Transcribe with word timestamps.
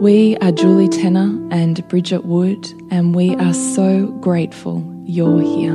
We 0.00 0.36
are 0.42 0.52
Julie 0.52 0.90
Tenner 0.90 1.34
and 1.50 1.88
Bridget 1.88 2.26
Wood, 2.26 2.70
and 2.90 3.14
we 3.14 3.34
are 3.36 3.54
so 3.54 4.08
grateful 4.20 4.84
you're 5.06 5.40
here. 5.40 5.72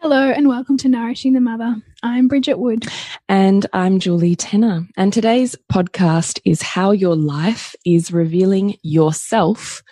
Hello, 0.00 0.30
and 0.30 0.48
welcome 0.48 0.78
to 0.78 0.88
Nourishing 0.88 1.34
the 1.34 1.40
Mother. 1.40 1.76
I'm 2.02 2.28
Bridget 2.28 2.58
Wood. 2.58 2.86
And 3.28 3.66
I'm 3.74 3.98
Julie 3.98 4.34
Tenner. 4.34 4.88
And 4.96 5.12
today's 5.12 5.54
podcast 5.70 6.40
is 6.46 6.62
how 6.62 6.92
your 6.92 7.14
life 7.14 7.74
is 7.84 8.10
revealing 8.10 8.78
yourself 8.82 9.82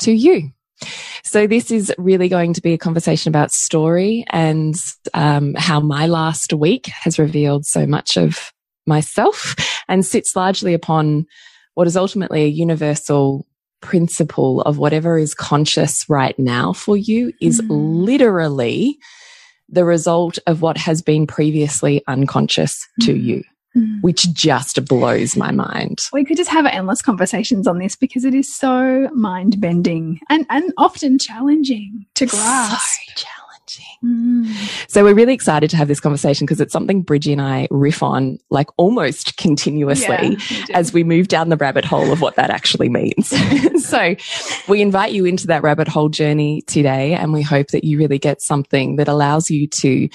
to 0.00 0.12
you. 0.12 0.50
So 1.24 1.46
this 1.46 1.70
is 1.70 1.92
really 1.98 2.28
going 2.28 2.52
to 2.54 2.62
be 2.62 2.72
a 2.72 2.78
conversation 2.78 3.30
about 3.30 3.52
story 3.52 4.24
and 4.30 4.74
um, 5.14 5.54
how 5.54 5.80
my 5.80 6.06
last 6.06 6.52
week 6.52 6.86
has 6.86 7.18
revealed 7.18 7.66
so 7.66 7.86
much 7.86 8.16
of 8.16 8.52
myself 8.86 9.54
and 9.88 10.04
sits 10.04 10.36
largely 10.36 10.74
upon 10.74 11.26
what 11.74 11.86
is 11.86 11.96
ultimately 11.96 12.44
a 12.44 12.48
universal 12.48 13.46
principle 13.80 14.62
of 14.62 14.78
whatever 14.78 15.18
is 15.18 15.34
conscious 15.34 16.08
right 16.08 16.38
now 16.38 16.72
for 16.72 16.96
you 16.96 17.32
is 17.40 17.60
mm. 17.60 17.66
literally 17.68 18.98
the 19.68 19.84
result 19.84 20.38
of 20.46 20.62
what 20.62 20.76
has 20.76 21.02
been 21.02 21.26
previously 21.26 22.02
unconscious 22.06 22.86
mm. 23.00 23.06
to 23.06 23.16
you. 23.16 23.42
Mm. 23.76 24.00
which 24.00 24.32
just 24.32 24.82
blows 24.86 25.36
my 25.36 25.50
mind. 25.50 26.08
We 26.10 26.24
could 26.24 26.38
just 26.38 26.48
have 26.48 26.64
endless 26.64 27.02
conversations 27.02 27.66
on 27.66 27.78
this 27.78 27.94
because 27.94 28.24
it 28.24 28.34
is 28.34 28.54
so 28.54 29.10
mind 29.12 29.60
bending 29.60 30.18
and, 30.30 30.46
and 30.48 30.72
often 30.78 31.18
challenging 31.18 32.06
to 32.14 32.24
grasp. 32.24 33.00
So 33.06 33.12
challenging. 33.16 33.36
Mm. 34.02 34.90
So 34.90 35.04
we're 35.04 35.14
really 35.14 35.34
excited 35.34 35.68
to 35.70 35.76
have 35.76 35.88
this 35.88 36.00
conversation 36.00 36.46
because 36.46 36.60
it's 36.60 36.72
something 36.72 37.02
Bridgie 37.02 37.32
and 37.32 37.42
I 37.42 37.68
riff 37.70 38.02
on 38.02 38.38
like 38.48 38.68
almost 38.78 39.36
continuously 39.36 40.38
yeah, 40.50 40.66
as 40.72 40.94
we 40.94 41.04
move 41.04 41.28
down 41.28 41.50
the 41.50 41.56
rabbit 41.56 41.84
hole 41.84 42.12
of 42.12 42.22
what 42.22 42.36
that 42.36 42.48
actually 42.48 42.88
means. 42.88 43.34
so 43.86 44.14
we 44.68 44.80
invite 44.80 45.12
you 45.12 45.26
into 45.26 45.48
that 45.48 45.62
rabbit 45.62 45.88
hole 45.88 46.08
journey 46.08 46.62
today 46.62 47.12
and 47.12 47.32
we 47.32 47.42
hope 47.42 47.68
that 47.68 47.84
you 47.84 47.98
really 47.98 48.18
get 48.18 48.40
something 48.40 48.96
that 48.96 49.08
allows 49.08 49.50
you 49.50 49.66
to 49.68 50.08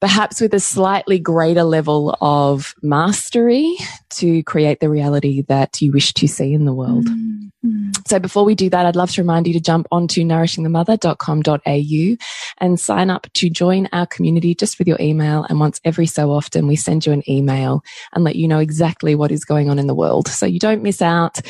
perhaps 0.00 0.40
with 0.40 0.54
a 0.54 0.60
slightly 0.60 1.18
greater 1.18 1.64
level 1.64 2.16
of 2.20 2.74
mastery 2.82 3.76
to 4.10 4.42
create 4.44 4.80
the 4.80 4.88
reality 4.88 5.42
that 5.48 5.80
you 5.80 5.92
wish 5.92 6.14
to 6.14 6.28
see 6.28 6.52
in 6.52 6.64
the 6.64 6.74
world. 6.74 7.06
Mm 7.06 7.50
-hmm. 7.62 7.98
So 8.06 8.18
before 8.20 8.44
we 8.44 8.54
do 8.54 8.70
that, 8.70 8.86
I'd 8.86 8.96
love 8.96 9.12
to 9.12 9.22
remind 9.22 9.46
you 9.46 9.52
to 9.54 9.60
jump 9.60 9.86
onto 9.90 10.22
nourishingthemother.com.au 10.22 12.16
and 12.58 12.80
sign 12.80 13.10
up 13.10 13.26
to 13.34 13.50
join 13.50 13.88
our 13.92 14.06
community 14.06 14.54
just 14.54 14.78
with 14.78 14.88
your 14.88 15.00
email. 15.00 15.44
And 15.48 15.60
once 15.60 15.80
every 15.84 16.06
so 16.06 16.30
often, 16.30 16.66
we 16.68 16.76
send 16.76 17.04
you 17.04 17.12
an 17.12 17.22
email 17.28 17.82
and 18.12 18.24
let 18.24 18.36
you 18.36 18.46
know 18.48 18.60
exactly 18.60 19.14
what 19.14 19.30
is 19.30 19.44
going 19.44 19.68
on 19.70 19.78
in 19.78 19.86
the 19.86 19.94
world. 19.94 20.28
So 20.28 20.46
you 20.46 20.58
don't 20.58 20.82
miss 20.82 21.02
out 21.02 21.40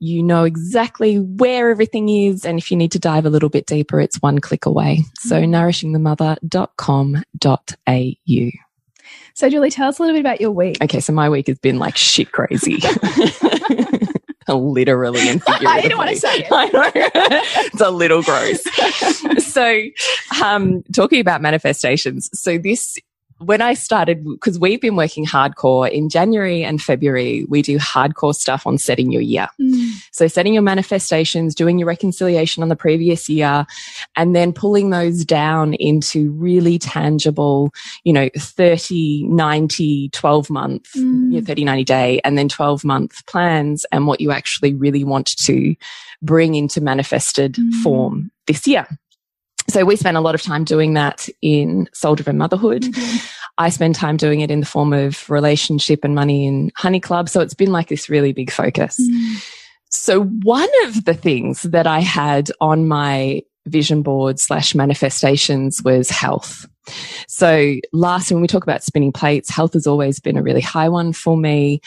you 0.00 0.22
know 0.22 0.44
exactly 0.44 1.18
where 1.18 1.70
everything 1.70 2.08
is. 2.08 2.44
And 2.44 2.58
if 2.58 2.70
you 2.70 2.76
need 2.76 2.92
to 2.92 2.98
dive 2.98 3.24
a 3.26 3.30
little 3.30 3.48
bit 3.48 3.66
deeper, 3.66 4.00
it's 4.00 4.22
one 4.22 4.38
click 4.38 4.66
away. 4.66 5.04
So 5.18 5.40
mm-hmm. 5.40 5.54
nourishingthemother.com.au. 5.54 8.50
So, 9.34 9.48
Julie, 9.48 9.70
tell 9.70 9.88
us 9.88 9.98
a 9.98 10.02
little 10.02 10.16
bit 10.16 10.20
about 10.20 10.40
your 10.40 10.50
week. 10.50 10.82
Okay, 10.82 11.00
so 11.00 11.12
my 11.12 11.30
week 11.30 11.46
has 11.46 11.58
been 11.58 11.78
like 11.78 11.96
shit 11.96 12.32
crazy. 12.32 12.78
Literally 14.48 15.28
and 15.28 15.42
figuratively. 15.42 15.66
I 15.66 15.80
didn't 15.82 15.98
want 15.98 16.10
to 16.10 16.16
say 16.16 16.38
it. 16.38 16.46
I 16.50 16.66
know. 16.66 16.90
it's 16.94 17.80
a 17.80 17.90
little 17.90 18.22
gross. 18.22 18.62
so, 19.44 19.82
um, 20.42 20.82
talking 20.94 21.20
about 21.20 21.42
manifestations. 21.42 22.30
So 22.32 22.56
this 22.56 22.96
when 23.38 23.62
I 23.62 23.74
started, 23.74 24.24
because 24.24 24.58
we've 24.58 24.80
been 24.80 24.96
working 24.96 25.24
hardcore 25.24 25.90
in 25.90 26.08
January 26.08 26.64
and 26.64 26.82
February, 26.82 27.44
we 27.48 27.62
do 27.62 27.78
hardcore 27.78 28.34
stuff 28.34 28.66
on 28.66 28.78
setting 28.78 29.12
your 29.12 29.22
year. 29.22 29.48
Mm. 29.60 29.92
So 30.12 30.26
setting 30.26 30.54
your 30.54 30.62
manifestations, 30.62 31.54
doing 31.54 31.78
your 31.78 31.86
reconciliation 31.86 32.62
on 32.62 32.68
the 32.68 32.76
previous 32.76 33.28
year, 33.28 33.64
and 34.16 34.34
then 34.34 34.52
pulling 34.52 34.90
those 34.90 35.24
down 35.24 35.74
into 35.74 36.32
really 36.32 36.78
tangible, 36.78 37.70
you 38.04 38.12
know, 38.12 38.28
30, 38.36 39.24
90, 39.28 40.08
12 40.10 40.50
month, 40.50 40.88
mm. 40.96 41.32
you 41.32 41.40
know, 41.40 41.44
30, 41.44 41.64
90 41.64 41.84
day, 41.84 42.20
and 42.24 42.36
then 42.36 42.48
12 42.48 42.84
month 42.84 43.24
plans 43.26 43.86
and 43.92 44.06
what 44.06 44.20
you 44.20 44.32
actually 44.32 44.74
really 44.74 45.04
want 45.04 45.36
to 45.36 45.76
bring 46.22 46.56
into 46.56 46.80
manifested 46.80 47.54
mm. 47.54 47.72
form 47.82 48.30
this 48.46 48.66
year. 48.66 48.86
So 49.70 49.84
we 49.84 49.96
spent 49.96 50.16
a 50.16 50.20
lot 50.20 50.34
of 50.34 50.42
time 50.42 50.64
doing 50.64 50.94
that 50.94 51.28
in 51.42 51.88
Soul 51.92 52.14
Driven 52.14 52.38
Motherhood. 52.38 52.84
Mm 52.84 52.92
-hmm. 52.92 53.34
I 53.58 53.70
spend 53.70 53.96
time 53.96 54.16
doing 54.16 54.40
it 54.40 54.50
in 54.50 54.60
the 54.60 54.66
form 54.66 54.92
of 54.92 55.28
relationship 55.30 56.04
and 56.04 56.14
money 56.14 56.46
in 56.46 56.70
Honey 56.76 57.00
Club. 57.00 57.28
So 57.28 57.40
it's 57.40 57.56
been 57.56 57.72
like 57.72 57.88
this 57.88 58.08
really 58.08 58.32
big 58.32 58.50
focus. 58.52 58.98
Mm. 59.00 59.42
So 59.90 60.24
one 60.44 60.68
of 60.86 61.04
the 61.04 61.14
things 61.14 61.62
that 61.62 61.86
I 61.86 62.00
had 62.00 62.50
on 62.60 62.86
my 62.86 63.42
vision 63.66 64.02
board 64.02 64.38
slash 64.38 64.74
manifestations 64.74 65.82
was 65.82 66.10
health. 66.10 66.66
So 67.26 67.76
last, 67.92 68.30
when 68.30 68.40
we 68.40 68.46
talk 68.46 68.62
about 68.62 68.82
spinning 68.82 69.12
plates, 69.12 69.50
health 69.50 69.74
has 69.74 69.86
always 69.86 70.20
been 70.20 70.36
a 70.36 70.42
really 70.42 70.60
high 70.60 70.88
one 70.88 71.12
for 71.12 71.36
me 71.36 71.80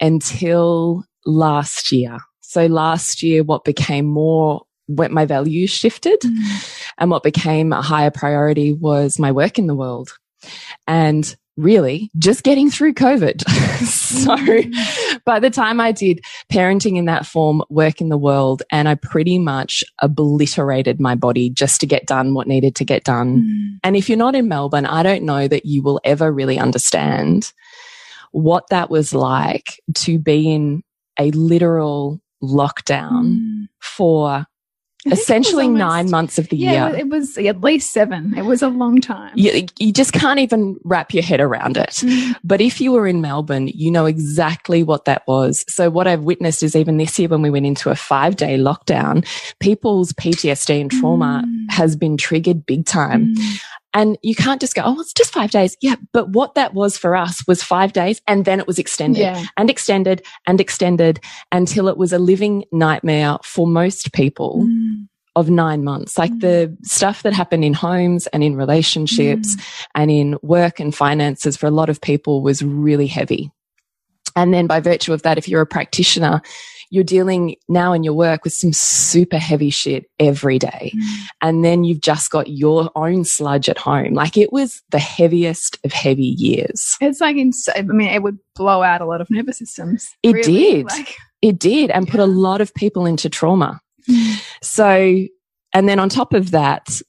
until 0.00 1.04
last 1.24 1.92
year. 1.92 2.18
So 2.40 2.66
last 2.66 3.22
year, 3.22 3.42
what 3.42 3.64
became 3.64 4.06
more 4.06 4.62
what 4.86 5.10
my 5.10 5.24
values 5.24 5.70
shifted 5.70 6.20
mm. 6.20 6.90
and 6.98 7.10
what 7.10 7.22
became 7.22 7.72
a 7.72 7.82
higher 7.82 8.10
priority 8.10 8.72
was 8.72 9.18
my 9.18 9.32
work 9.32 9.58
in 9.58 9.66
the 9.66 9.74
world 9.74 10.16
and 10.86 11.36
really 11.56 12.10
just 12.18 12.42
getting 12.42 12.70
through 12.70 12.92
COVID. 12.92 13.48
so 13.86 14.36
mm. 14.36 15.24
by 15.24 15.40
the 15.40 15.50
time 15.50 15.80
I 15.80 15.92
did 15.92 16.20
parenting 16.52 16.96
in 16.96 17.06
that 17.06 17.26
form, 17.26 17.62
work 17.70 18.00
in 18.00 18.08
the 18.08 18.18
world, 18.18 18.62
and 18.70 18.88
I 18.88 18.94
pretty 18.94 19.38
much 19.38 19.82
obliterated 20.02 21.00
my 21.00 21.14
body 21.14 21.50
just 21.50 21.80
to 21.80 21.86
get 21.86 22.06
done 22.06 22.34
what 22.34 22.46
needed 22.46 22.74
to 22.76 22.84
get 22.84 23.04
done. 23.04 23.42
Mm. 23.42 23.78
And 23.84 23.96
if 23.96 24.08
you're 24.08 24.18
not 24.18 24.34
in 24.34 24.48
Melbourne, 24.48 24.86
I 24.86 25.02
don't 25.02 25.24
know 25.24 25.48
that 25.48 25.64
you 25.64 25.82
will 25.82 26.00
ever 26.04 26.30
really 26.30 26.58
understand 26.58 27.52
what 28.32 28.68
that 28.68 28.90
was 28.90 29.14
like 29.14 29.80
to 29.94 30.18
be 30.18 30.52
in 30.52 30.82
a 31.18 31.30
literal 31.30 32.20
lockdown 32.42 33.38
mm. 33.38 33.68
for 33.80 34.44
essentially 35.06 35.64
almost, 35.64 35.78
nine 35.78 36.10
months 36.10 36.38
of 36.38 36.48
the 36.48 36.56
yeah, 36.56 36.88
year. 36.88 36.96
It 36.98 37.08
was 37.08 37.38
at 37.38 37.60
least 37.60 37.92
seven. 37.92 38.36
It 38.36 38.44
was 38.44 38.62
a 38.62 38.68
long 38.68 39.00
time. 39.00 39.32
You, 39.34 39.66
you 39.78 39.92
just 39.92 40.12
can't 40.12 40.38
even 40.38 40.78
wrap 40.84 41.12
your 41.14 41.22
head 41.22 41.40
around 41.40 41.76
it. 41.76 41.90
Mm. 41.90 42.34
But 42.44 42.60
if 42.60 42.80
you 42.80 42.92
were 42.92 43.06
in 43.06 43.20
Melbourne, 43.20 43.68
you 43.68 43.90
know 43.90 44.06
exactly 44.06 44.82
what 44.82 45.04
that 45.04 45.26
was. 45.26 45.64
So 45.68 45.90
what 45.90 46.06
I've 46.06 46.22
witnessed 46.22 46.62
is 46.62 46.76
even 46.76 46.96
this 46.96 47.18
year 47.18 47.28
when 47.28 47.42
we 47.42 47.50
went 47.50 47.66
into 47.66 47.90
a 47.90 47.96
five 47.96 48.36
day 48.36 48.58
lockdown, 48.58 49.26
people's 49.60 50.12
PTSD 50.12 50.80
and 50.80 50.90
trauma 50.90 51.44
mm. 51.46 51.70
has 51.70 51.96
been 51.96 52.16
triggered 52.16 52.66
big 52.66 52.86
time. 52.86 53.34
Mm. 53.34 53.60
And 53.96 54.18
you 54.22 54.34
can't 54.34 54.60
just 54.60 54.74
go, 54.74 54.82
oh, 54.84 55.00
it's 55.00 55.14
just 55.14 55.32
five 55.32 55.50
days. 55.50 55.74
Yeah. 55.80 55.96
But 56.12 56.28
what 56.28 56.54
that 56.54 56.74
was 56.74 56.98
for 56.98 57.16
us 57.16 57.42
was 57.48 57.62
five 57.62 57.94
days 57.94 58.20
and 58.26 58.44
then 58.44 58.60
it 58.60 58.66
was 58.66 58.78
extended 58.78 59.20
yeah. 59.20 59.42
and 59.56 59.70
extended 59.70 60.22
and 60.46 60.60
extended 60.60 61.18
until 61.50 61.88
it 61.88 61.96
was 61.96 62.12
a 62.12 62.18
living 62.18 62.64
nightmare 62.72 63.38
for 63.42 63.66
most 63.66 64.12
people. 64.12 64.66
Mm. 64.68 65.08
Of 65.34 65.50
nine 65.50 65.84
months, 65.84 66.16
like 66.16 66.32
mm. 66.32 66.40
the 66.40 66.76
stuff 66.82 67.22
that 67.22 67.34
happened 67.34 67.62
in 67.62 67.74
homes 67.74 68.26
and 68.28 68.42
in 68.42 68.56
relationships 68.56 69.54
mm. 69.54 69.86
and 69.94 70.10
in 70.10 70.38
work 70.40 70.80
and 70.80 70.94
finances 70.94 71.58
for 71.58 71.66
a 71.66 71.70
lot 71.70 71.90
of 71.90 72.00
people 72.00 72.40
was 72.40 72.62
really 72.62 73.06
heavy. 73.06 73.50
And 74.34 74.54
then 74.54 74.66
by 74.66 74.80
virtue 74.80 75.12
of 75.12 75.22
that, 75.22 75.36
if 75.36 75.46
you're 75.46 75.60
a 75.60 75.66
practitioner, 75.66 76.40
you're 76.90 77.04
dealing 77.04 77.56
now 77.68 77.92
in 77.92 78.04
your 78.04 78.14
work 78.14 78.44
with 78.44 78.52
some 78.52 78.72
super 78.72 79.38
heavy 79.38 79.70
shit 79.70 80.06
every 80.18 80.58
day. 80.58 80.92
Mm. 80.94 81.26
And 81.42 81.64
then 81.64 81.84
you've 81.84 82.00
just 82.00 82.30
got 82.30 82.48
your 82.48 82.90
own 82.94 83.24
sludge 83.24 83.68
at 83.68 83.78
home. 83.78 84.14
Like 84.14 84.36
it 84.36 84.52
was 84.52 84.82
the 84.90 84.98
heaviest 84.98 85.78
of 85.84 85.92
heavy 85.92 86.24
years. 86.24 86.96
It's 87.00 87.20
like, 87.20 87.36
insane. 87.36 87.90
I 87.90 87.94
mean, 87.94 88.08
it 88.08 88.22
would 88.22 88.38
blow 88.54 88.82
out 88.82 89.00
a 89.00 89.06
lot 89.06 89.20
of 89.20 89.30
nervous 89.30 89.58
systems. 89.58 90.08
It 90.22 90.32
really. 90.32 90.42
did. 90.42 90.86
Like, 90.86 91.16
it 91.42 91.58
did. 91.58 91.90
And 91.90 92.06
yeah. 92.06 92.12
put 92.12 92.20
a 92.20 92.26
lot 92.26 92.60
of 92.60 92.74
people 92.74 93.06
into 93.06 93.28
trauma. 93.28 93.80
Mm. 94.08 94.42
So, 94.62 95.26
and 95.72 95.88
then 95.88 95.98
on 95.98 96.08
top 96.08 96.32
of 96.32 96.52
that, 96.52 97.00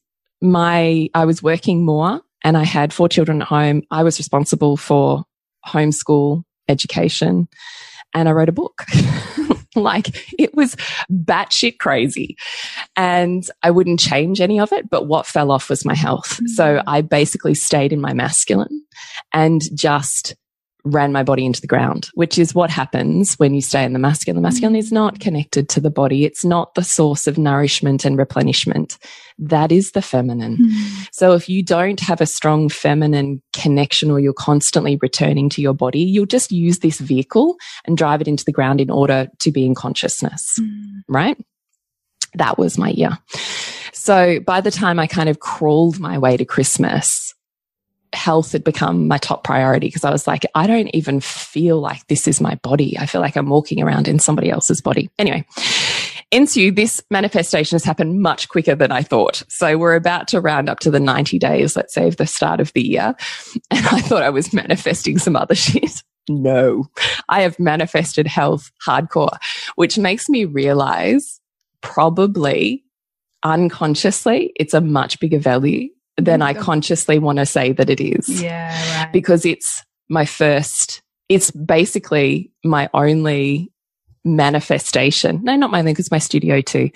my, 0.42 1.10
I 1.14 1.26
was 1.26 1.42
working 1.42 1.86
more 1.86 2.22
and 2.44 2.58
I 2.58 2.64
had 2.64 2.94
four 2.94 3.10
children 3.10 3.42
at 3.42 3.48
home. 3.48 3.84
I 3.92 4.04
was 4.04 4.18
responsible 4.18 4.78
for 4.78 5.24
homeschool 5.66 6.44
education 6.68 7.48
and 8.14 8.30
I 8.30 8.32
wrote 8.32 8.50
a 8.50 8.54
book. 8.54 8.84
like 9.84 10.34
it 10.40 10.56
was 10.56 10.76
batshit 11.12 11.80
crazy. 11.80 12.38
And 12.96 13.48
I 13.64 13.72
wouldn't 13.72 14.00
change 14.00 14.42
any 14.42 14.60
of 14.60 14.72
it. 14.72 14.90
But 14.90 15.08
what 15.08 15.26
fell 15.26 15.52
off 15.52 15.70
was 15.70 15.86
my 15.86 15.96
health. 15.96 16.40
Mm. 16.42 16.48
So 16.50 16.84
I 16.88 17.02
basically 17.02 17.56
stayed 17.56 17.94
in 17.94 18.02
my 18.02 18.14
masculine 18.14 18.84
and 19.34 19.62
just 19.76 20.36
ran 20.84 21.12
my 21.12 21.24
body 21.24 21.46
into 21.46 21.62
the 21.62 21.68
ground, 21.68 22.10
which 22.14 22.38
is 22.38 22.56
what 22.56 22.70
happens 22.70 23.36
when 23.36 23.54
you 23.54 23.62
stay 23.62 23.84
in 23.84 23.94
the 23.94 24.00
masculine. 24.00 24.42
The 24.42 24.48
masculine 24.48 24.76
is 24.76 24.92
not 24.92 25.20
connected 25.20 25.70
to 25.70 25.82
the 25.82 25.90
body. 25.90 26.24
It's 26.24 26.46
not 26.46 26.76
the 26.76 26.84
source 26.84 27.28
of 27.28 27.38
nourishment 27.38 28.06
and 28.06 28.18
replenishment. 28.18 28.98
That 29.40 29.72
is 29.72 29.92
the 29.92 30.02
feminine. 30.02 30.58
Mm. 30.58 31.10
So 31.12 31.34
if 31.34 31.48
you 31.48 31.62
don't 31.62 32.00
have 32.00 32.22
a 32.22 32.26
strong 32.26 32.70
feminine 32.70 33.42
connection 33.54 34.10
or 34.10 34.20
you're 34.20 34.34
constantly 34.34 34.98
returning 35.02 35.50
to 35.50 35.62
your 35.62 35.74
body, 35.74 36.00
you'll 36.00 36.26
just 36.26 36.52
use 36.52 36.80
this 36.80 37.00
vehicle 37.00 37.58
and 37.86 37.98
drive 37.98 38.22
it 38.22 38.28
into 38.28 38.46
the 38.46 38.52
ground 38.52 38.82
in 38.82 38.90
order 38.90 39.28
to 39.40 39.52
be 39.52 39.66
in 39.66 39.76
consciousness, 39.76 40.60
mm. 40.60 41.02
right? 41.08 41.38
That 42.34 42.58
was 42.58 42.78
my 42.78 42.90
year. 42.90 43.18
So 43.94 44.40
by 44.40 44.62
the 44.62 44.72
time 44.72 45.00
I 45.00 45.08
kind 45.08 45.30
of 45.30 45.40
crawled 45.40 46.00
my 46.00 46.18
way 46.18 46.38
to 46.38 46.46
Christmas, 46.46 47.36
health 48.14 48.54
had 48.54 48.64
become 48.64 49.08
my 49.08 49.18
top 49.18 49.44
priority 49.44 49.88
because 49.88 50.04
I 50.04 50.12
was 50.12 50.28
like, 50.28 50.46
I 50.56 50.66
don't 50.66 50.88
even 50.90 51.20
feel 51.20 51.80
like 51.80 52.08
this 52.08 52.28
is 52.28 52.42
my 52.42 52.56
body. 52.56 52.98
I 52.98 53.06
feel 53.06 53.22
like 53.22 53.36
I'm 53.36 53.50
walking 53.50 53.82
around 53.82 54.08
in 54.08 54.20
somebody 54.20 54.50
else's 54.50 54.82
body. 54.82 55.10
Anyway, 55.20 55.46
Ensue, 56.32 56.72
this 56.72 57.02
manifestation 57.12 57.76
has 57.76 57.84
happened 57.84 58.22
much 58.22 58.50
quicker 58.50 58.76
than 58.76 58.92
I 58.92 59.02
thought. 59.02 59.44
So 59.50 59.78
we're 59.78 59.96
about 59.96 60.28
to 60.30 60.42
round 60.42 60.70
up 60.70 60.80
to 60.82 60.92
the 60.92 61.00
90 61.00 61.40
days, 61.40 61.76
let's 61.76 61.94
say, 61.94 62.08
of 62.08 62.18
the 62.18 62.28
start 62.28 62.60
of 62.60 62.74
the 62.74 62.82
year. 62.82 63.16
And 63.72 63.86
I 63.88 64.02
thought 64.02 64.24
I 64.24 64.30
was 64.30 64.54
manifesting 64.54 65.18
some 65.18 65.36
other 65.36 65.56
shit. 65.68 66.04
No, 66.30 66.88
I 67.30 67.42
have 67.42 67.60
manifested 67.60 68.28
health 68.28 68.72
hardcore, 68.86 69.38
which 69.76 69.98
makes 69.98 70.30
me 70.30 70.46
realize 70.46 71.40
probably 71.82 72.84
unconsciously 73.44 74.52
it's 74.56 74.74
a 74.74 74.82
much 74.82 75.20
bigger 75.20 75.40
value 75.40 75.90
than 76.18 76.42
I 76.42 76.54
consciously 76.54 77.20
want 77.20 77.38
to 77.38 77.46
say 77.46 77.72
that 77.74 77.90
it 77.90 78.02
is. 78.02 78.42
Yeah, 78.42 79.04
right. 79.04 79.14
Because 79.14 79.46
it's 79.46 79.84
my 80.10 80.26
first, 80.26 81.02
it's 81.30 81.52
basically 81.52 82.52
my 82.64 82.90
only 82.94 83.72
manifestation. 84.28 85.40
No, 85.44 85.56
not 85.56 85.72
my 85.72 85.80
only, 85.80 85.94
because 85.94 86.12
my 86.12 86.20
studio 86.20 86.62
too. 86.62 86.90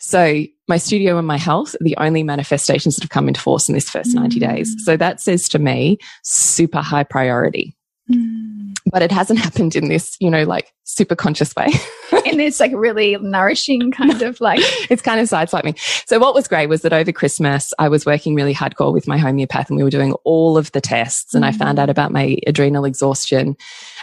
So 0.00 0.42
my 0.68 0.78
studio 0.78 1.16
and 1.16 1.26
my 1.26 1.38
health 1.38 1.74
are 1.74 1.84
the 1.84 1.96
only 1.98 2.22
manifestations 2.22 2.96
that 2.96 3.04
have 3.04 3.10
come 3.10 3.28
into 3.28 3.40
force 3.40 3.68
in 3.68 3.74
this 3.74 3.88
first 3.88 4.14
90 4.14 4.36
mm. 4.36 4.40
days. 4.40 4.74
So 4.84 4.96
that 4.96 5.20
says 5.20 5.48
to 5.50 5.58
me, 5.58 5.98
super 6.24 6.80
high 6.80 7.04
priority. 7.04 7.76
Mm. 8.10 8.74
But 8.86 9.02
it 9.02 9.12
hasn't 9.12 9.38
happened 9.46 9.76
in 9.76 9.88
this, 9.88 10.16
you 10.18 10.28
know, 10.28 10.42
like 10.42 10.72
super 10.84 11.14
conscious 11.14 11.54
way. 11.54 11.68
in 12.26 12.36
this 12.36 12.58
like 12.58 12.72
really 12.74 13.16
nourishing 13.18 13.92
kind 13.92 14.22
of 14.22 14.40
like. 14.40 14.60
it's 14.90 15.02
kind 15.02 15.20
of 15.20 15.28
sideswiping. 15.28 15.78
So 16.08 16.18
what 16.18 16.34
was 16.34 16.48
great 16.48 16.68
was 16.68 16.82
that 16.82 16.92
over 16.92 17.12
Christmas, 17.12 17.72
I 17.78 17.88
was 17.88 18.04
working 18.04 18.34
really 18.34 18.54
hardcore 18.54 18.92
with 18.92 19.06
my 19.06 19.18
homeopath 19.18 19.68
and 19.68 19.76
we 19.76 19.84
were 19.84 19.90
doing 19.90 20.14
all 20.24 20.58
of 20.58 20.72
the 20.72 20.80
tests 20.80 21.34
and 21.34 21.44
mm. 21.44 21.48
I 21.48 21.52
found 21.52 21.78
out 21.78 21.90
about 21.90 22.12
my 22.12 22.38
adrenal 22.46 22.84
exhaustion 22.84 23.56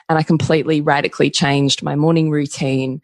and 0.10 0.18
I 0.18 0.24
completely 0.24 0.82
radically 0.82 1.30
changed 1.30 1.84
my 1.84 1.96
morning 1.96 2.30
routine 2.32 3.02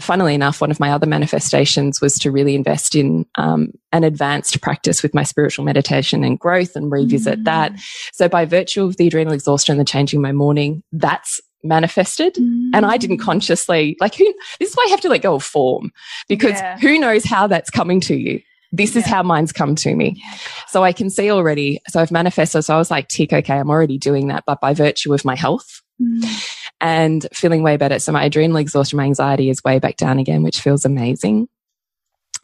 funnily 0.00 0.34
enough, 0.34 0.60
one 0.60 0.70
of 0.70 0.80
my 0.80 0.90
other 0.90 1.06
manifestations 1.06 2.00
was 2.00 2.14
to 2.18 2.30
really 2.30 2.54
invest 2.54 2.94
in 2.94 3.26
um, 3.36 3.72
an 3.92 4.04
advanced 4.04 4.60
practice 4.60 5.02
with 5.02 5.14
my 5.14 5.22
spiritual 5.22 5.64
meditation 5.64 6.22
and 6.22 6.38
growth 6.38 6.76
and 6.76 6.90
revisit 6.90 7.40
mm. 7.40 7.44
that. 7.44 7.72
So 8.12 8.28
by 8.28 8.44
virtue 8.44 8.84
of 8.84 8.96
the 8.96 9.06
adrenal 9.06 9.32
exhaustion 9.32 9.72
and 9.72 9.80
the 9.80 9.90
changing 9.90 10.20
my 10.20 10.32
morning, 10.32 10.82
that's 10.92 11.40
manifested 11.62 12.34
mm. 12.34 12.70
and 12.74 12.86
I 12.86 12.96
didn't 12.96 13.18
consciously 13.18 13.96
like 14.00 14.14
who 14.14 14.32
this 14.60 14.70
is 14.70 14.74
why 14.76 14.84
you 14.84 14.90
have 14.90 15.00
to 15.00 15.08
let 15.08 15.22
go 15.22 15.34
of 15.34 15.42
form 15.42 15.90
because 16.28 16.52
yeah. 16.52 16.78
who 16.78 16.98
knows 16.98 17.24
how 17.24 17.48
that's 17.48 17.70
coming 17.70 18.00
to 18.02 18.14
you 18.14 18.40
this 18.70 18.94
yeah. 18.94 19.00
is 19.00 19.06
how 19.06 19.22
mine's 19.22 19.52
come 19.52 19.74
to 19.76 19.96
me 19.96 20.14
yeah. 20.16 20.38
so 20.68 20.84
I 20.84 20.92
can 20.92 21.10
see 21.10 21.28
already 21.28 21.80
so 21.88 21.98
I've 21.98 22.12
manifested 22.12 22.64
so 22.64 22.74
I 22.74 22.78
was 22.78 22.90
like 22.90 23.08
tick 23.08 23.32
okay 23.32 23.58
I'm 23.58 23.70
already 23.70 23.98
doing 23.98 24.28
that 24.28 24.44
but 24.46 24.60
by 24.60 24.74
virtue 24.74 25.12
of 25.12 25.24
my 25.24 25.34
health 25.34 25.82
mm. 26.00 26.56
and 26.80 27.26
feeling 27.32 27.62
way 27.62 27.76
better 27.76 27.98
so 27.98 28.12
my 28.12 28.24
adrenal 28.24 28.56
exhaustion 28.56 28.96
my 28.96 29.04
anxiety 29.04 29.50
is 29.50 29.62
way 29.64 29.78
back 29.78 29.96
down 29.96 30.18
again 30.18 30.42
which 30.42 30.60
feels 30.60 30.84
amazing 30.84 31.48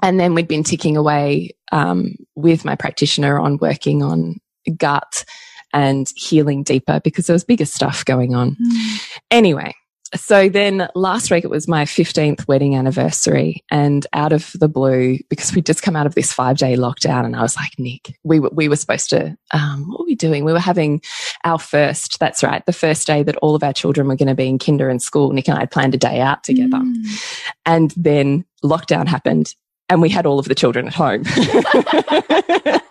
and 0.03 0.19
then 0.19 0.35
we'd 0.35 0.49
been 0.49 0.65
ticking 0.65 0.97
away 0.97 1.51
um, 1.71 2.17
with 2.35 2.65
my 2.65 2.75
practitioner 2.75 3.39
on 3.39 3.57
working 3.59 4.03
on 4.03 4.41
gut 4.77 5.25
and 5.73 6.09
healing 6.17 6.63
deeper 6.63 7.01
because 7.03 7.27
there 7.27 7.35
was 7.35 7.45
bigger 7.45 7.65
stuff 7.65 8.05
going 8.05 8.35
on. 8.35 8.57
Mm. 8.57 9.19
Anyway, 9.31 9.75
so 10.15 10.49
then 10.49 10.89
last 10.95 11.31
week 11.31 11.45
it 11.45 11.51
was 11.51 11.67
my 11.67 11.85
15th 11.85 12.47
wedding 12.47 12.77
anniversary 12.77 13.65
and 13.71 14.07
out 14.13 14.33
of 14.33 14.53
the 14.55 14.69
blue 14.69 15.19
because 15.31 15.55
we'd 15.55 15.67
just 15.67 15.83
come 15.83 15.97
out 15.97 16.07
of 16.07 16.15
this 16.15 16.33
five 16.33 16.59
day 16.59 16.77
lockdown 16.77 17.25
and 17.25 17.35
I 17.35 17.43
was 17.43 17.57
like, 17.57 17.73
Nick, 17.79 18.19
we 18.23 18.39
were, 18.39 18.51
we 18.53 18.69
were 18.69 18.77
supposed 18.77 19.11
to, 19.11 19.37
um, 19.53 19.89
what 19.89 20.01
were 20.01 20.07
we 20.07 20.15
doing? 20.15 20.45
We 20.45 20.53
were 20.53 20.61
having 20.61 21.03
our 21.45 21.59
first, 21.59 22.19
that's 22.19 22.43
right, 22.43 22.65
the 22.67 22.73
first 22.73 23.07
day 23.07 23.23
that 23.23 23.37
all 23.37 23.55
of 23.55 23.63
our 23.63 23.73
children 23.73 24.07
were 24.07 24.17
going 24.17 24.29
to 24.29 24.35
be 24.35 24.49
in 24.49 24.59
kinder 24.59 24.89
and 24.89 25.01
school. 25.01 25.33
Nick 25.33 25.49
and 25.49 25.57
I 25.57 25.63
had 25.63 25.71
planned 25.71 25.95
a 25.95 25.99
day 25.99 26.21
out 26.21 26.45
together 26.45 26.79
mm. 26.79 27.47
and 27.65 27.93
then 27.97 28.45
lockdown 28.63 29.07
happened 29.07 29.55
and 29.89 30.01
we 30.01 30.09
had 30.09 30.27
all 30.27 30.39
of 30.39 30.47
the 30.47 30.55
children 30.55 30.87
at 30.87 30.95
home. 30.95 31.23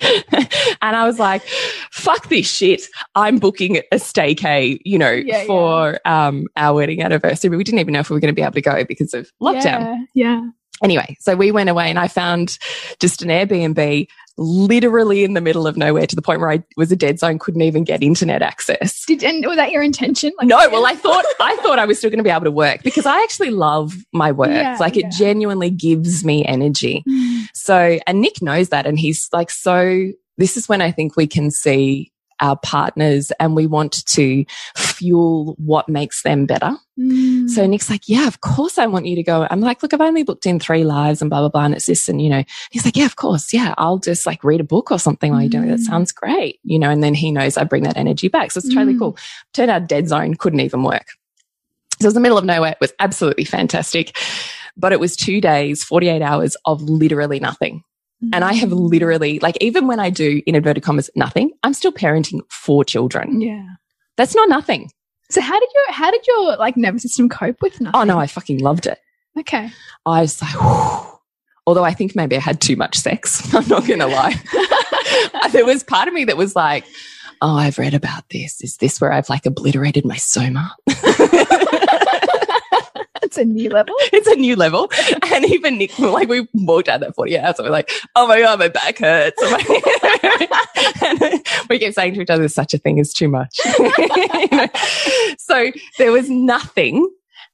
and 0.82 0.96
I 0.96 1.06
was 1.06 1.18
like, 1.18 1.42
fuck 1.90 2.28
this 2.28 2.50
shit. 2.50 2.82
I'm 3.14 3.38
booking 3.38 3.78
a 3.78 3.96
staycay, 3.96 4.78
you 4.84 4.98
know, 4.98 5.10
yeah, 5.10 5.44
for 5.44 5.98
yeah. 6.04 6.26
Um, 6.26 6.46
our 6.56 6.74
wedding 6.74 7.02
anniversary. 7.02 7.50
But 7.50 7.58
we 7.58 7.64
didn't 7.64 7.80
even 7.80 7.94
know 7.94 8.00
if 8.00 8.10
we 8.10 8.14
were 8.14 8.20
going 8.20 8.32
to 8.32 8.36
be 8.36 8.42
able 8.42 8.52
to 8.52 8.62
go 8.62 8.84
because 8.84 9.14
of 9.14 9.30
lockdown. 9.42 10.06
Yeah. 10.14 10.40
yeah. 10.40 10.50
Anyway, 10.82 11.16
so 11.20 11.34
we 11.34 11.50
went 11.50 11.68
away 11.68 11.90
and 11.90 11.98
I 11.98 12.06
found 12.06 12.58
just 13.00 13.22
an 13.22 13.28
Airbnb 13.28 14.06
literally 14.38 15.24
in 15.24 15.34
the 15.34 15.40
middle 15.40 15.66
of 15.66 15.76
nowhere 15.76 16.06
to 16.06 16.16
the 16.16 16.22
point 16.22 16.40
where 16.40 16.50
I 16.50 16.62
was 16.76 16.92
a 16.92 16.96
dead 16.96 17.18
zone, 17.18 17.38
couldn't 17.38 17.62
even 17.62 17.84
get 17.84 18.02
internet 18.02 18.40
access. 18.40 19.04
Did 19.04 19.24
and 19.24 19.44
was 19.44 19.56
that 19.56 19.72
your 19.72 19.82
intention? 19.82 20.32
Like, 20.38 20.46
no, 20.46 20.56
well, 20.70 20.86
I 20.86 20.94
thought 20.94 21.24
I 21.40 21.56
thought 21.56 21.78
I 21.78 21.84
was 21.84 21.98
still 21.98 22.10
going 22.10 22.18
to 22.18 22.24
be 22.24 22.30
able 22.30 22.44
to 22.44 22.50
work 22.50 22.82
because 22.82 23.04
I 23.04 23.20
actually 23.22 23.50
love 23.50 23.94
my 24.12 24.32
work. 24.32 24.50
Yeah, 24.50 24.76
like 24.78 24.96
it 24.96 25.10
genuinely 25.10 25.70
gives 25.70 26.24
me 26.24 26.44
energy. 26.46 27.02
Mm. 27.68 27.98
So, 27.98 28.00
and 28.06 28.20
Nick 28.20 28.42
knows 28.42 28.70
that, 28.70 28.86
and 28.86 28.98
he's 28.98 29.28
like 29.32 29.50
so 29.50 30.10
this 30.38 30.56
is 30.56 30.68
when 30.68 30.80
I 30.80 30.90
think 30.90 31.16
we 31.16 31.26
can 31.26 31.50
see 31.50 32.12
our 32.40 32.56
partners 32.56 33.32
and 33.40 33.56
we 33.56 33.66
want 33.66 34.06
to 34.06 34.44
fuel 34.76 35.56
what 35.58 35.88
makes 35.88 36.22
them 36.22 36.46
better. 36.46 36.76
Mm. 36.98 37.48
So 37.50 37.66
Nick's 37.66 37.90
like, 37.90 38.08
yeah, 38.08 38.26
of 38.28 38.40
course 38.40 38.78
I 38.78 38.86
want 38.86 39.06
you 39.06 39.16
to 39.16 39.22
go. 39.22 39.46
I'm 39.50 39.60
like, 39.60 39.82
look, 39.82 39.92
I've 39.92 40.00
only 40.00 40.22
booked 40.22 40.46
in 40.46 40.60
three 40.60 40.84
lives 40.84 41.20
and 41.20 41.30
blah, 41.30 41.40
blah, 41.40 41.48
blah. 41.48 41.64
And 41.64 41.74
it's 41.74 41.86
this. 41.86 42.08
And, 42.08 42.22
you 42.22 42.30
know, 42.30 42.44
he's 42.70 42.84
like, 42.84 42.96
yeah, 42.96 43.06
of 43.06 43.16
course. 43.16 43.52
Yeah. 43.52 43.74
I'll 43.76 43.98
just 43.98 44.26
like 44.26 44.44
read 44.44 44.60
a 44.60 44.64
book 44.64 44.92
or 44.92 45.00
something 45.00 45.32
while 45.32 45.42
you're 45.42 45.50
doing 45.50 45.64
it. 45.64 45.70
That 45.70 45.80
mm. 45.80 45.86
sounds 45.86 46.12
great. 46.12 46.60
You 46.62 46.78
know, 46.78 46.90
and 46.90 47.02
then 47.02 47.14
he 47.14 47.32
knows 47.32 47.56
I 47.56 47.64
bring 47.64 47.82
that 47.82 47.96
energy 47.96 48.28
back. 48.28 48.52
So 48.52 48.58
it's 48.58 48.72
totally 48.72 48.94
mm. 48.94 49.00
cool. 49.00 49.18
Turned 49.52 49.70
out 49.70 49.88
dead 49.88 50.08
zone 50.08 50.34
couldn't 50.34 50.60
even 50.60 50.84
work. 50.84 51.06
So 52.00 52.04
it 52.04 52.06
was 52.06 52.14
the 52.14 52.20
middle 52.20 52.38
of 52.38 52.44
nowhere. 52.44 52.72
It 52.72 52.80
was 52.80 52.92
absolutely 53.00 53.44
fantastic. 53.44 54.16
But 54.78 54.92
it 54.92 55.00
was 55.00 55.16
two 55.16 55.40
days, 55.40 55.84
48 55.84 56.22
hours 56.22 56.56
of 56.64 56.82
literally 56.82 57.40
nothing. 57.40 57.82
Mm-hmm. 58.22 58.34
And 58.34 58.44
I 58.44 58.54
have 58.54 58.72
literally, 58.72 59.38
like, 59.40 59.58
even 59.60 59.86
when 59.86 60.00
I 60.00 60.10
do, 60.10 60.42
in 60.46 60.54
inverted 60.54 60.82
commas, 60.82 61.10
nothing, 61.14 61.50
I'm 61.62 61.74
still 61.74 61.92
parenting 61.92 62.40
four 62.50 62.84
children. 62.84 63.40
Yeah. 63.40 63.66
That's 64.16 64.34
not 64.34 64.48
nothing. 64.48 64.90
So 65.30 65.40
how 65.40 65.60
did 65.60 65.68
your 65.74 65.94
how 65.94 66.10
did 66.10 66.26
your 66.26 66.56
like 66.56 66.76
nervous 66.76 67.02
system 67.02 67.28
cope 67.28 67.60
with 67.60 67.80
nothing? 67.80 68.00
Oh, 68.00 68.04
no, 68.04 68.18
I 68.18 68.26
fucking 68.26 68.60
loved 68.60 68.86
it. 68.86 68.98
Okay. 69.38 69.70
I 70.06 70.22
was 70.22 70.40
like, 70.40 70.54
whew. 70.54 71.12
although 71.66 71.84
I 71.84 71.92
think 71.92 72.16
maybe 72.16 72.34
I 72.34 72.40
had 72.40 72.62
too 72.62 72.76
much 72.76 72.96
sex. 72.96 73.54
I'm 73.54 73.68
not 73.68 73.86
going 73.86 74.00
to 74.00 74.06
lie. 74.06 74.34
there 75.52 75.66
was 75.66 75.84
part 75.84 76.08
of 76.08 76.14
me 76.14 76.24
that 76.24 76.38
was 76.38 76.56
like, 76.56 76.84
oh, 77.42 77.56
I've 77.56 77.78
read 77.78 77.92
about 77.92 78.24
this. 78.30 78.62
Is 78.62 78.78
this 78.78 79.00
where 79.00 79.12
I've 79.12 79.28
like 79.28 79.44
obliterated 79.44 80.06
my 80.06 80.16
soma? 80.16 80.74
It's 83.28 83.36
a 83.36 83.44
new 83.44 83.68
level. 83.68 83.94
it's 84.12 84.26
a 84.26 84.36
new 84.36 84.56
level. 84.56 84.90
And 85.30 85.44
even 85.44 85.76
Nick, 85.76 85.98
like 85.98 86.28
we 86.30 86.48
walked 86.54 86.88
out 86.88 87.00
that 87.00 87.14
40 87.14 87.38
hours 87.38 87.58
and 87.58 87.66
we're 87.66 87.72
like, 87.72 87.92
oh 88.16 88.26
my 88.26 88.40
God, 88.40 88.58
my 88.58 88.68
back 88.68 88.96
hurts. 88.98 89.40
and 91.02 91.44
we 91.68 91.78
kept 91.78 91.94
saying 91.94 92.14
to 92.14 92.22
each 92.22 92.30
other, 92.30 92.48
such 92.48 92.72
a 92.72 92.78
thing 92.78 92.98
as 92.98 93.12
too 93.12 93.28
much. 93.28 93.54
You 93.78 94.48
know? 94.50 94.66
So 95.38 95.70
there 95.98 96.10
was 96.10 96.30
nothing 96.30 97.06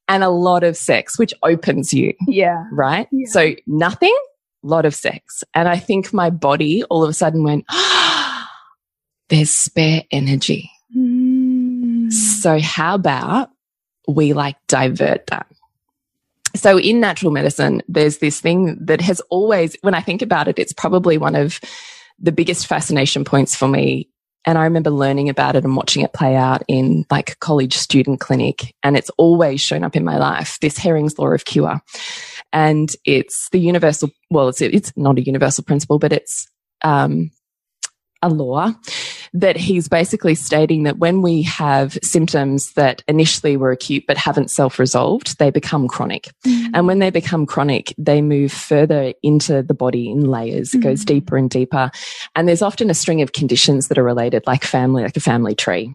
and 0.06 0.22
a 0.22 0.28
lot 0.30 0.62
of 0.62 0.76
sex, 0.76 1.18
which 1.18 1.34
opens 1.42 1.92
you, 1.92 2.14
Yeah. 2.28 2.62
right? 2.70 3.08
Yeah. 3.10 3.26
So 3.30 3.54
nothing, 3.66 4.16
lot 4.62 4.86
of 4.86 4.94
sex. 4.94 5.42
And 5.54 5.68
I 5.68 5.78
think 5.78 6.12
my 6.12 6.30
body 6.30 6.84
all 6.84 7.02
of 7.02 7.10
a 7.10 7.14
sudden 7.14 7.42
went, 7.42 7.64
there's 9.28 9.50
spare 9.50 10.02
energy. 10.12 10.70
Mm. 10.96 12.12
So 12.12 12.60
how 12.60 12.94
about 12.94 13.50
we 14.06 14.32
like 14.32 14.56
divert 14.68 15.26
that? 15.28 15.46
So 16.54 16.78
in 16.78 17.00
natural 17.00 17.32
medicine, 17.32 17.82
there's 17.88 18.18
this 18.18 18.40
thing 18.40 18.78
that 18.86 19.00
has 19.00 19.20
always, 19.28 19.76
when 19.82 19.94
I 19.94 20.00
think 20.00 20.22
about 20.22 20.48
it, 20.48 20.58
it's 20.58 20.72
probably 20.72 21.18
one 21.18 21.34
of 21.34 21.60
the 22.18 22.32
biggest 22.32 22.66
fascination 22.66 23.24
points 23.24 23.56
for 23.56 23.66
me. 23.66 24.08
And 24.46 24.58
I 24.58 24.64
remember 24.64 24.90
learning 24.90 25.30
about 25.30 25.56
it 25.56 25.64
and 25.64 25.74
watching 25.76 26.02
it 26.02 26.12
play 26.12 26.36
out 26.36 26.62
in 26.68 27.06
like 27.10 27.38
college 27.40 27.74
student 27.74 28.20
clinic. 28.20 28.74
And 28.82 28.96
it's 28.96 29.10
always 29.16 29.60
shown 29.60 29.82
up 29.82 29.96
in 29.96 30.04
my 30.04 30.18
life, 30.18 30.58
this 30.60 30.78
Hering's 30.78 31.18
law 31.18 31.28
of 31.28 31.44
cure. 31.44 31.80
And 32.52 32.88
it's 33.04 33.48
the 33.50 33.58
universal, 33.58 34.10
well, 34.30 34.48
it's, 34.48 34.60
it's 34.60 34.92
not 34.96 35.18
a 35.18 35.22
universal 35.22 35.64
principle, 35.64 35.98
but 35.98 36.12
it's, 36.12 36.46
um, 36.82 37.30
a 38.22 38.28
law 38.28 38.72
that 39.34 39.56
he's 39.56 39.88
basically 39.88 40.34
stating 40.34 40.84
that 40.84 40.98
when 40.98 41.20
we 41.20 41.42
have 41.42 41.98
symptoms 42.02 42.72
that 42.74 43.02
initially 43.08 43.56
were 43.56 43.72
acute 43.72 44.04
but 44.06 44.16
haven't 44.16 44.50
self 44.50 44.78
resolved, 44.78 45.38
they 45.38 45.50
become 45.50 45.88
chronic. 45.88 46.30
Mm. 46.46 46.70
And 46.72 46.86
when 46.86 47.00
they 47.00 47.10
become 47.10 47.44
chronic, 47.44 47.92
they 47.98 48.22
move 48.22 48.52
further 48.52 49.12
into 49.22 49.62
the 49.62 49.74
body 49.74 50.08
in 50.08 50.24
layers. 50.30 50.74
It 50.74 50.80
goes 50.80 51.02
Mm. 51.02 51.06
deeper 51.06 51.36
and 51.36 51.50
deeper. 51.50 51.90
And 52.36 52.46
there's 52.48 52.62
often 52.62 52.90
a 52.90 52.94
string 52.94 53.22
of 53.22 53.32
conditions 53.32 53.88
that 53.88 53.98
are 53.98 54.04
related, 54.04 54.44
like 54.46 54.64
family, 54.64 55.02
like 55.02 55.16
a 55.16 55.20
family 55.20 55.54
tree. 55.54 55.94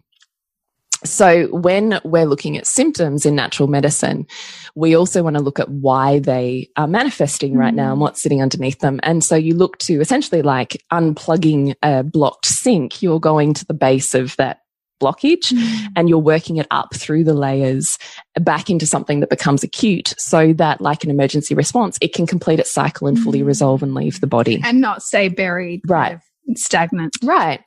So 1.04 1.46
when 1.48 2.00
we're 2.04 2.26
looking 2.26 2.56
at 2.58 2.66
symptoms 2.66 3.24
in 3.24 3.34
natural 3.34 3.68
medicine, 3.68 4.26
we 4.74 4.94
also 4.94 5.22
want 5.22 5.36
to 5.36 5.42
look 5.42 5.58
at 5.58 5.68
why 5.70 6.18
they 6.18 6.68
are 6.76 6.86
manifesting 6.86 7.56
right 7.56 7.74
now 7.74 7.92
and 7.92 8.00
what's 8.00 8.20
sitting 8.22 8.42
underneath 8.42 8.78
them. 8.80 9.00
And 9.02 9.24
so 9.24 9.34
you 9.34 9.54
look 9.54 9.78
to 9.78 10.00
essentially 10.00 10.42
like 10.42 10.82
unplugging 10.92 11.74
a 11.82 12.02
blocked 12.02 12.46
sink. 12.46 13.02
You're 13.02 13.20
going 13.20 13.54
to 13.54 13.64
the 13.64 13.74
base 13.74 14.14
of 14.14 14.36
that 14.36 14.58
blockage 15.02 15.50
Mm. 15.50 15.86
and 15.96 16.08
you're 16.10 16.18
working 16.18 16.58
it 16.58 16.66
up 16.70 16.94
through 16.94 17.24
the 17.24 17.32
layers 17.32 17.96
back 18.38 18.68
into 18.68 18.84
something 18.86 19.20
that 19.20 19.30
becomes 19.30 19.62
acute 19.62 20.12
so 20.18 20.52
that 20.52 20.82
like 20.82 21.02
an 21.04 21.08
emergency 21.10 21.54
response, 21.54 21.96
it 22.02 22.12
can 22.12 22.26
complete 22.26 22.60
its 22.60 22.70
cycle 22.70 23.06
and 23.08 23.18
fully 23.18 23.40
Mm. 23.40 23.46
resolve 23.46 23.82
and 23.82 23.94
leave 23.94 24.20
the 24.20 24.26
body. 24.26 24.60
and 24.62 24.78
not 24.82 25.02
stay 25.02 25.28
buried, 25.28 25.80
Right. 25.88 26.18
Stagnant. 26.56 27.16
Right. 27.22 27.60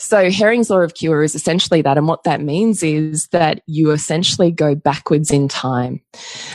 So 0.00 0.30
Hering's 0.30 0.70
law 0.70 0.80
of 0.80 0.94
cure 0.94 1.22
is 1.22 1.34
essentially 1.34 1.82
that. 1.82 1.98
And 1.98 2.08
what 2.08 2.24
that 2.24 2.40
means 2.40 2.82
is 2.82 3.28
that 3.28 3.62
you 3.66 3.90
essentially 3.90 4.50
go 4.50 4.74
backwards 4.74 5.30
in 5.30 5.48
time. 5.48 6.00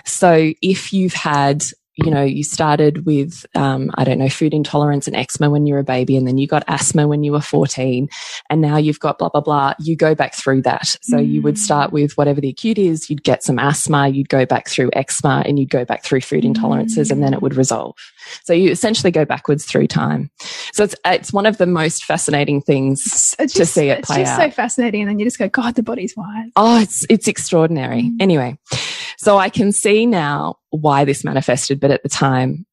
So 0.05 0.53
if 0.61 0.91
you've 0.93 1.13
had, 1.13 1.63
you 1.95 2.09
know, 2.09 2.23
you 2.23 2.43
started 2.43 3.05
with, 3.05 3.45
um, 3.53 3.91
I 3.95 4.03
don't 4.03 4.17
know, 4.17 4.29
food 4.29 4.51
intolerance 4.53 5.05
and 5.05 5.15
eczema 5.15 5.51
when 5.51 5.67
you 5.67 5.75
were 5.75 5.81
a 5.81 5.83
baby, 5.83 6.17
and 6.17 6.27
then 6.27 6.39
you 6.39 6.47
got 6.47 6.63
asthma 6.67 7.07
when 7.07 7.23
you 7.23 7.31
were 7.31 7.41
14, 7.41 8.09
and 8.49 8.61
now 8.61 8.77
you've 8.77 8.99
got 8.99 9.19
blah, 9.19 9.29
blah, 9.29 9.41
blah, 9.41 9.73
you 9.79 9.95
go 9.95 10.15
back 10.15 10.33
through 10.33 10.63
that. 10.63 10.97
So 11.03 11.19
you 11.19 11.43
would 11.43 11.55
Mm. 11.55 11.59
start 11.59 11.91
with 11.93 12.17
whatever 12.17 12.41
the 12.41 12.49
acute 12.49 12.79
is, 12.79 13.11
you'd 13.11 13.23
get 13.23 13.43
some 13.43 13.59
asthma, 13.59 14.07
you'd 14.07 14.29
go 14.29 14.43
back 14.43 14.67
through 14.69 14.89
eczema, 14.93 15.43
and 15.45 15.59
you'd 15.59 15.69
go 15.69 15.85
back 15.85 16.03
through 16.03 16.21
food 16.21 16.43
intolerances, 16.43 17.11
and 17.11 17.21
then 17.21 17.31
it 17.31 17.43
would 17.43 17.55
resolve. 17.55 17.95
So 18.43 18.53
you 18.53 18.71
essentially 18.71 19.11
go 19.11 19.25
backwards 19.25 19.65
through 19.65 19.87
time. 19.87 20.29
So 20.73 20.83
it's, 20.83 20.95
it's 21.05 21.33
one 21.33 21.45
of 21.45 21.57
the 21.57 21.65
most 21.65 22.03
fascinating 22.05 22.61
things 22.61 23.01
It's, 23.05 23.35
it's 23.39 23.53
to 23.55 23.65
see 23.65 23.89
it 23.89 23.99
it's 23.99 24.07
play 24.07 24.23
just 24.23 24.33
out. 24.33 24.41
so 24.41 24.51
fascinating. 24.51 25.01
And 25.01 25.09
then 25.09 25.19
you 25.19 25.25
just 25.25 25.39
go, 25.39 25.49
God, 25.49 25.75
the 25.75 25.83
body's 25.83 26.15
wise. 26.15 26.51
Oh, 26.55 26.79
it's 26.81 27.05
it's 27.09 27.27
extraordinary. 27.27 28.03
Mm. 28.03 28.15
Anyway, 28.19 28.57
so 29.17 29.37
I 29.37 29.49
can 29.49 29.71
see 29.71 30.05
now 30.05 30.55
why 30.69 31.05
this 31.05 31.23
manifested, 31.23 31.79
but 31.79 31.91
at 31.91 32.03
the 32.03 32.09
time 32.09 32.65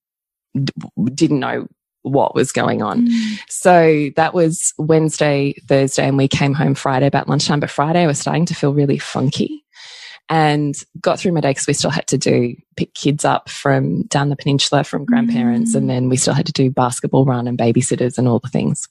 d- 0.54 0.72
didn't 1.14 1.40
know 1.40 1.66
what 2.02 2.34
was 2.34 2.50
going 2.50 2.80
on. 2.82 3.06
Mm. 3.06 3.38
So 3.48 4.10
that 4.16 4.32
was 4.32 4.72
Wednesday, 4.78 5.54
Thursday, 5.68 6.08
and 6.08 6.16
we 6.16 6.28
came 6.28 6.54
home 6.54 6.74
Friday 6.74 7.06
about 7.06 7.28
lunchtime. 7.28 7.60
But 7.60 7.70
Friday 7.70 8.02
I 8.02 8.06
was 8.06 8.18
starting 8.18 8.46
to 8.46 8.54
feel 8.54 8.72
really 8.72 8.98
funky. 8.98 9.64
And 10.32 10.76
got 11.00 11.18
through 11.18 11.32
my 11.32 11.40
day 11.40 11.50
because 11.50 11.66
we 11.66 11.72
still 11.72 11.90
had 11.90 12.06
to 12.06 12.16
do 12.16 12.54
pick 12.76 12.94
kids 12.94 13.24
up 13.24 13.48
from 13.48 14.04
down 14.04 14.28
the 14.28 14.36
peninsula 14.36 14.84
from 14.84 15.04
grandparents, 15.04 15.72
Mm. 15.72 15.76
and 15.76 15.90
then 15.90 16.08
we 16.08 16.16
still 16.16 16.34
had 16.34 16.46
to 16.46 16.52
do 16.52 16.70
basketball 16.70 17.24
run 17.24 17.48
and 17.48 17.58
babysitters 17.58 18.16
and 18.16 18.28
all 18.28 18.38
the 18.38 18.48
things. 18.48 18.88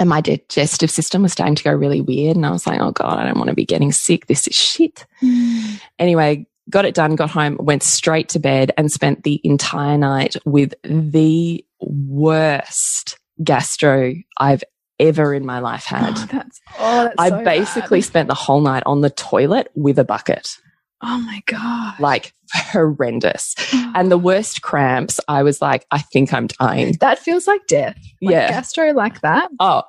And 0.00 0.08
my 0.08 0.22
digestive 0.22 0.90
system 0.90 1.22
was 1.22 1.32
starting 1.32 1.54
to 1.56 1.64
go 1.64 1.72
really 1.72 2.00
weird, 2.00 2.34
and 2.36 2.46
I 2.46 2.50
was 2.50 2.66
like, 2.66 2.80
"Oh 2.80 2.92
God, 2.92 3.18
I 3.18 3.26
don't 3.26 3.36
want 3.36 3.48
to 3.50 3.54
be 3.54 3.66
getting 3.66 3.92
sick. 3.92 4.26
This 4.26 4.46
is 4.48 4.56
shit." 4.56 5.04
Mm. 5.22 5.80
Anyway, 5.98 6.46
got 6.70 6.86
it 6.86 6.94
done, 6.94 7.14
got 7.14 7.30
home, 7.30 7.58
went 7.60 7.82
straight 7.82 8.30
to 8.30 8.38
bed, 8.38 8.72
and 8.78 8.90
spent 8.90 9.24
the 9.24 9.42
entire 9.44 9.98
night 9.98 10.34
with 10.46 10.72
the 10.82 11.62
worst 11.80 13.18
gastro 13.44 14.14
I've 14.40 14.64
ever 15.00 15.34
in 15.34 15.44
my 15.46 15.58
life 15.60 15.84
had. 15.84 16.14
Oh, 16.16 16.26
that's, 16.32 16.60
oh, 16.78 17.04
that's 17.04 17.14
I 17.18 17.28
so 17.30 17.44
basically 17.44 18.00
bad. 18.00 18.06
spent 18.06 18.28
the 18.28 18.34
whole 18.34 18.60
night 18.60 18.82
on 18.86 19.00
the 19.00 19.10
toilet 19.10 19.70
with 19.74 19.98
a 19.98 20.04
bucket, 20.04 20.56
Oh 21.02 21.18
my 21.20 21.42
God. 21.46 21.94
like 22.00 22.32
horrendous. 22.54 23.54
And 23.94 24.10
the 24.10 24.18
worst 24.18 24.62
cramps, 24.62 25.20
I 25.28 25.42
was 25.42 25.62
like, 25.62 25.86
I 25.90 25.98
think 25.98 26.32
I'm 26.32 26.46
dying. 26.48 26.96
that 27.00 27.18
feels 27.18 27.46
like 27.46 27.66
death. 27.66 27.96
Like 28.22 28.32
Yeah. 28.32 28.48
Gastro 28.50 28.92
like 28.92 29.20
that. 29.20 29.50
Oh, 29.60 29.82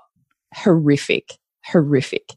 horrific, 0.53 1.37
horrific. 1.65 2.33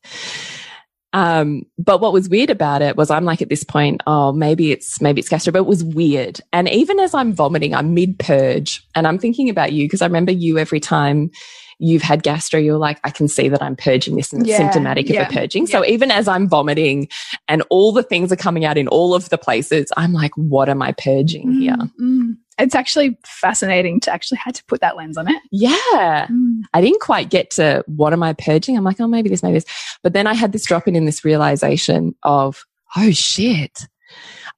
Um, 1.14 1.64
but 1.76 2.00
what 2.00 2.14
was 2.14 2.30
weird 2.30 2.48
about 2.48 2.80
it 2.80 2.96
was 2.96 3.10
I'm 3.10 3.26
like 3.26 3.42
at 3.42 3.50
this 3.50 3.64
point, 3.64 4.02
oh, 4.06 4.32
maybe 4.32 4.72
it's 4.72 4.98
maybe 5.02 5.20
it's 5.20 5.28
gastro, 5.28 5.52
but 5.52 5.58
it 5.58 5.66
was 5.66 5.84
weird. 5.84 6.40
And 6.54 6.68
even 6.70 6.98
as 6.98 7.12
I'm 7.12 7.34
vomiting, 7.34 7.74
I'm 7.74 7.92
mid 7.92 8.18
purge, 8.18 8.82
and 8.94 9.06
I'm 9.06 9.18
thinking 9.18 9.50
about 9.50 9.72
you 9.72 9.84
because 9.84 10.00
I 10.00 10.06
remember 10.06 10.32
you 10.32 10.56
every 10.56 10.80
time 10.80 11.30
you've 11.78 12.02
had 12.02 12.22
gastro, 12.22 12.58
you're 12.60 12.78
like, 12.78 13.00
I 13.04 13.10
can 13.10 13.28
see 13.28 13.48
that 13.48 13.62
I'm 13.62 13.76
purging 13.76 14.16
this 14.16 14.32
and 14.32 14.42
it's 14.42 14.50
Yeah, 14.50 14.58
symptomatic 14.58 15.08
yeah, 15.08 15.22
of 15.22 15.30
a 15.30 15.32
purging. 15.32 15.66
So 15.66 15.84
even 15.84 16.10
as 16.10 16.28
I'm 16.28 16.48
vomiting 16.48 17.08
and 17.48 17.62
all 17.70 17.92
the 17.92 18.02
things 18.02 18.32
are 18.32 18.36
coming 18.36 18.64
out 18.64 18.78
in 18.78 18.88
all 18.88 19.14
of 19.14 19.28
the 19.28 19.38
places, 19.38 19.90
I'm 19.96 20.12
like, 20.12 20.32
what 20.36 20.68
am 20.68 20.82
I 20.82 20.92
purging 20.92 21.52
here? 21.52 21.74
Mm, 21.74 21.90
mm. 22.00 22.36
It's 22.58 22.74
actually 22.74 23.18
fascinating 23.24 23.98
to 24.00 24.12
actually 24.12 24.38
had 24.38 24.54
to 24.56 24.64
put 24.66 24.80
that 24.82 24.96
lens 24.96 25.16
on 25.16 25.28
it. 25.28 25.42
Yeah. 25.50 26.26
Mm. 26.30 26.60
I 26.74 26.80
didn't 26.80 27.00
quite 27.00 27.30
get 27.30 27.50
to 27.52 27.82
what 27.86 28.12
am 28.12 28.22
I 28.22 28.34
purging? 28.34 28.76
I'm 28.76 28.84
like, 28.84 29.00
oh, 29.00 29.08
maybe 29.08 29.28
this, 29.28 29.42
maybe 29.42 29.54
this. 29.54 29.64
But 30.02 30.12
then 30.12 30.26
I 30.26 30.34
had 30.34 30.52
this 30.52 30.66
drop 30.66 30.86
in 30.86 30.94
in 30.94 31.06
this 31.06 31.24
realization 31.24 32.14
of, 32.22 32.64
oh 32.96 33.10
shit, 33.10 33.86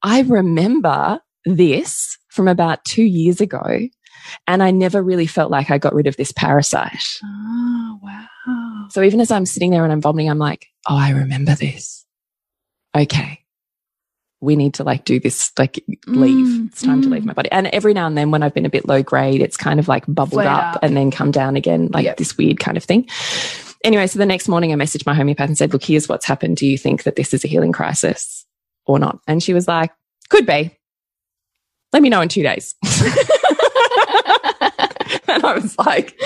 I 0.03 0.23
remember 0.23 1.21
this 1.47 2.19
from 2.29 2.49
about 2.49 2.85
two 2.85 3.05
years 3.05 3.41
ago. 3.41 3.63
And 4.47 4.63
I 4.63 4.71
never 4.71 5.03
really 5.03 5.27
felt 5.27 5.51
like 5.51 5.71
I 5.71 5.79
got 5.79 5.95
rid 5.95 6.07
of 6.07 6.17
this 6.17 6.33
parasite. 6.33 7.21
Oh, 7.25 7.99
wow. 8.03 8.87
So 8.91 9.03
even 9.03 9.21
as 9.21 9.31
I'm 9.31 9.47
sitting 9.47 9.71
there 9.71 9.85
and 9.85 9.93
I'm 9.93 10.01
vomiting, 10.01 10.31
I'm 10.31 10.39
like, 10.39 10.67
oh, 10.89 10.97
I 10.97 11.11
remember 11.11 11.55
this. 11.55 12.05
Okay. 12.95 13.41
We 14.41 14.57
need 14.57 14.75
to 14.75 14.85
like 14.85 15.05
do 15.05 15.19
this, 15.19 15.51
like 15.59 15.83
leave. 16.07 16.47
Mm, 16.47 16.67
It's 16.69 16.83
time 16.83 17.01
to 17.03 17.09
mm. 17.09 17.13
leave 17.13 17.25
my 17.25 17.33
body. 17.33 17.51
And 17.51 17.67
every 17.69 17.95
now 17.95 18.07
and 18.07 18.17
then 18.17 18.31
when 18.31 18.43
I've 18.43 18.53
been 18.53 18.67
a 18.67 18.71
bit 18.71 18.87
low 18.87 19.03
grade, 19.03 19.41
it's 19.41 19.57
kind 19.57 19.81
of 19.81 19.89
like 19.89 20.05
bubbled 20.07 20.43
up, 20.45 20.77
up. 20.77 20.83
and 20.83 20.95
then 20.97 21.11
come 21.11 21.31
down 21.31 21.57
again, 21.57 21.89
like 21.93 22.05
Yep. 22.05 22.19
this 22.19 22.37
weird 22.37 22.61
kind 22.61 22.77
of 22.77 22.85
thing. 22.85 23.09
Anyway, 23.85 24.07
so 24.07 24.19
the 24.19 24.27
next 24.27 24.49
morning 24.49 24.73
I 24.73 24.77
messaged 24.77 25.07
my 25.07 25.15
homeopath 25.15 25.49
and 25.49 25.57
said, 25.59 25.73
look, 25.73 25.85
here's 25.85 26.09
what's 26.09 26.27
happened. 26.27 26.57
Do 26.59 26.67
you 26.67 26.77
think 26.77 27.05
that 27.05 27.17
this 27.17 27.33
is 27.33 27.45
a 27.45 27.49
healing 27.49 27.73
crisis 27.73 28.45
or 28.87 28.99
not? 28.99 29.19
And 29.27 29.43
she 29.43 29.55
was 29.55 29.67
like, 29.67 29.93
could 30.29 30.47
be. 30.47 30.77
Let 31.93 32.03
me 32.03 32.09
know 32.11 32.21
in 32.21 32.29
two 32.29 32.43
days. 32.43 32.75
and 35.39 35.45
I 35.45 35.55
was 35.55 35.77
like, 35.79 36.19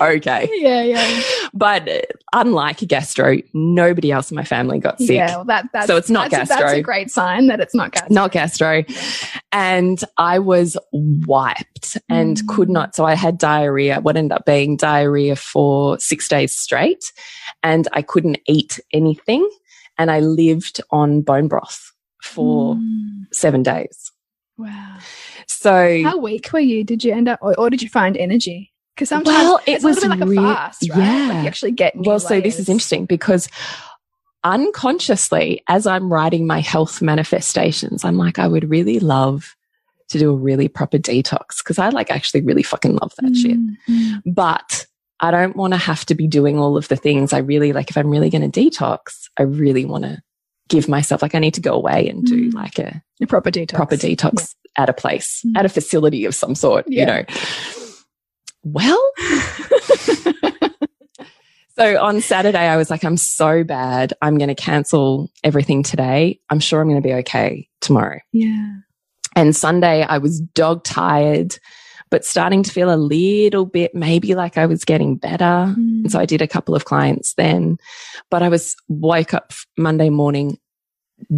okay. 0.00 0.48
Yeah, 0.54 0.82
yeah. 0.82 1.22
But 1.52 2.06
unlike 2.32 2.78
gastro, 2.86 3.38
nobody 3.54 4.12
else 4.12 4.30
in 4.30 4.34
my 4.36 4.44
family 4.44 4.78
got 4.78 4.98
sick. 4.98 5.10
Yeah, 5.10 5.36
well, 5.36 5.44
that, 5.46 5.68
that's, 5.72 5.86
So 5.86 5.96
it's 5.96 6.10
not 6.10 6.30
that's, 6.30 6.48
gastro. 6.50 6.66
That's 6.66 6.78
a 6.78 6.82
great 6.82 7.10
sign 7.10 7.46
that 7.48 7.60
it's 7.60 7.74
not 7.74 7.92
gastro. 7.92 8.14
Not 8.14 8.32
gastro. 8.32 8.84
And 9.52 10.02
I 10.18 10.38
was 10.38 10.76
wiped 10.92 11.96
and 12.08 12.36
Mm. 12.36 12.48
could 12.48 12.68
not. 12.68 12.94
So 12.94 13.04
I 13.04 13.14
had 13.14 13.38
diarrhea, 13.38 14.00
what 14.00 14.16
ended 14.16 14.32
up 14.36 14.44
being 14.44 14.76
diarrhea 14.76 15.36
for 15.36 15.98
six 15.98 16.28
days 16.28 16.54
straight. 16.54 17.04
And 17.62 17.88
I 17.92 18.02
couldn't 18.02 18.38
eat 18.46 18.78
anything. 18.92 19.48
And 19.98 20.10
I 20.10 20.20
lived 20.20 20.80
on 20.90 21.22
bone 21.22 21.48
broth 21.48 21.92
for 22.22 22.74
Mm. 22.74 23.26
seven 23.32 23.62
days. 23.62 24.12
Wow. 24.58 24.98
So 25.48 26.02
How 26.02 26.18
weak 26.18 26.50
were 26.52 26.60
you? 26.60 26.84
Did 26.84 27.04
you 27.04 27.12
end 27.12 27.28
up, 27.28 27.38
or, 27.42 27.58
or 27.58 27.70
did 27.70 27.82
you 27.82 27.88
find 27.88 28.16
energy? 28.16 28.72
Because 28.94 29.08
sometimes 29.10 29.36
Well, 29.36 29.60
it 29.66 29.82
was 29.82 30.04
like 30.04 30.20
a 30.20 30.26
fast, 30.34 30.88
right? 30.90 30.98
yeah. 30.98 31.28
Like 31.28 31.42
you 31.42 31.48
actually 31.48 31.72
get 31.72 31.94
Well, 31.96 32.18
so 32.18 32.40
this 32.40 32.58
is 32.58 32.68
interesting 32.68 33.04
because 33.06 33.48
unconsciously, 34.44 35.62
as 35.68 35.86
I'm 35.86 36.12
writing 36.12 36.46
my 36.46 36.60
health 36.60 37.02
manifestations, 37.02 38.04
I'm 38.04 38.16
like, 38.16 38.38
I 38.38 38.46
would 38.48 38.68
really 38.70 38.98
love 39.00 39.54
to 40.08 40.18
do 40.18 40.30
a 40.30 40.36
really 40.36 40.68
proper 40.68 40.98
detox 40.98 41.58
because 41.58 41.78
I 41.78 41.88
like 41.88 42.10
actually 42.10 42.42
really 42.42 42.62
fucking 42.62 42.96
love 42.96 43.12
that 43.20 43.34
shit. 43.34 43.56
Mm, 43.58 43.76
mm. 43.88 44.22
But 44.24 44.86
I 45.20 45.30
don't 45.30 45.56
want 45.56 45.72
to 45.72 45.78
have 45.78 46.04
to 46.06 46.14
be 46.14 46.28
doing 46.28 46.58
all 46.58 46.76
of 46.76 46.88
the 46.88 46.96
things 46.96 47.32
I 47.32 47.38
really 47.38 47.72
like. 47.72 47.90
If 47.90 47.96
I'm 47.96 48.08
really 48.10 48.30
going 48.30 48.48
to 48.48 48.60
detox, 48.60 49.28
I 49.38 49.42
really 49.42 49.84
want 49.84 50.04
to 50.04 50.22
give 50.68 50.88
myself, 50.88 51.22
like, 51.22 51.34
I 51.34 51.38
need 51.38 51.54
to 51.54 51.60
go 51.60 51.72
away 51.74 52.08
and 52.08 52.24
do 52.24 52.50
Mm. 52.50 52.54
like 52.54 52.78
a 52.78 53.02
A 53.20 53.26
proper 53.26 53.50
detox. 53.50 53.74
proper 53.74 53.96
detox 53.96 54.54
at 54.76 54.88
a 54.88 54.92
place, 54.92 55.42
Mm. 55.46 55.58
at 55.58 55.64
a 55.66 55.68
facility 55.68 56.24
of 56.24 56.34
some 56.34 56.54
sort, 56.54 56.84
you 56.88 57.04
know. 57.06 57.24
Well, 58.64 59.00
so 61.78 62.02
on 62.02 62.20
Saturday, 62.20 62.58
I 62.58 62.76
was 62.76 62.90
like, 62.90 63.04
I'm 63.04 63.16
so 63.16 63.62
bad. 63.64 64.14
I'm 64.22 64.38
going 64.38 64.48
to 64.48 64.54
cancel 64.54 65.30
everything 65.44 65.82
today. 65.82 66.40
I'm 66.50 66.60
sure 66.60 66.80
I'm 66.80 66.88
going 66.88 67.00
to 67.02 67.06
be 67.06 67.14
okay 67.14 67.68
tomorrow. 67.80 68.20
yeah. 68.32 68.76
And 69.34 69.54
Sunday, 69.54 70.02
I 70.02 70.16
was 70.16 70.40
dog 70.40 70.82
tired, 70.82 71.58
but 72.10 72.24
starting 72.24 72.62
to 72.62 72.70
feel 72.70 72.90
a 72.90 72.96
little 72.96 73.66
bit 73.66 73.94
maybe 73.94 74.34
like 74.34 74.56
I 74.56 74.64
was 74.64 74.82
getting 74.82 75.16
better. 75.16 75.44
Mm. 75.44 75.76
And 75.76 76.10
so 76.10 76.18
I 76.18 76.24
did 76.24 76.40
a 76.40 76.48
couple 76.48 76.74
of 76.74 76.86
clients 76.86 77.34
then, 77.34 77.76
but 78.30 78.42
I 78.42 78.48
was 78.48 78.74
woke 78.88 79.34
up 79.34 79.52
Monday 79.76 80.08
morning 80.08 80.56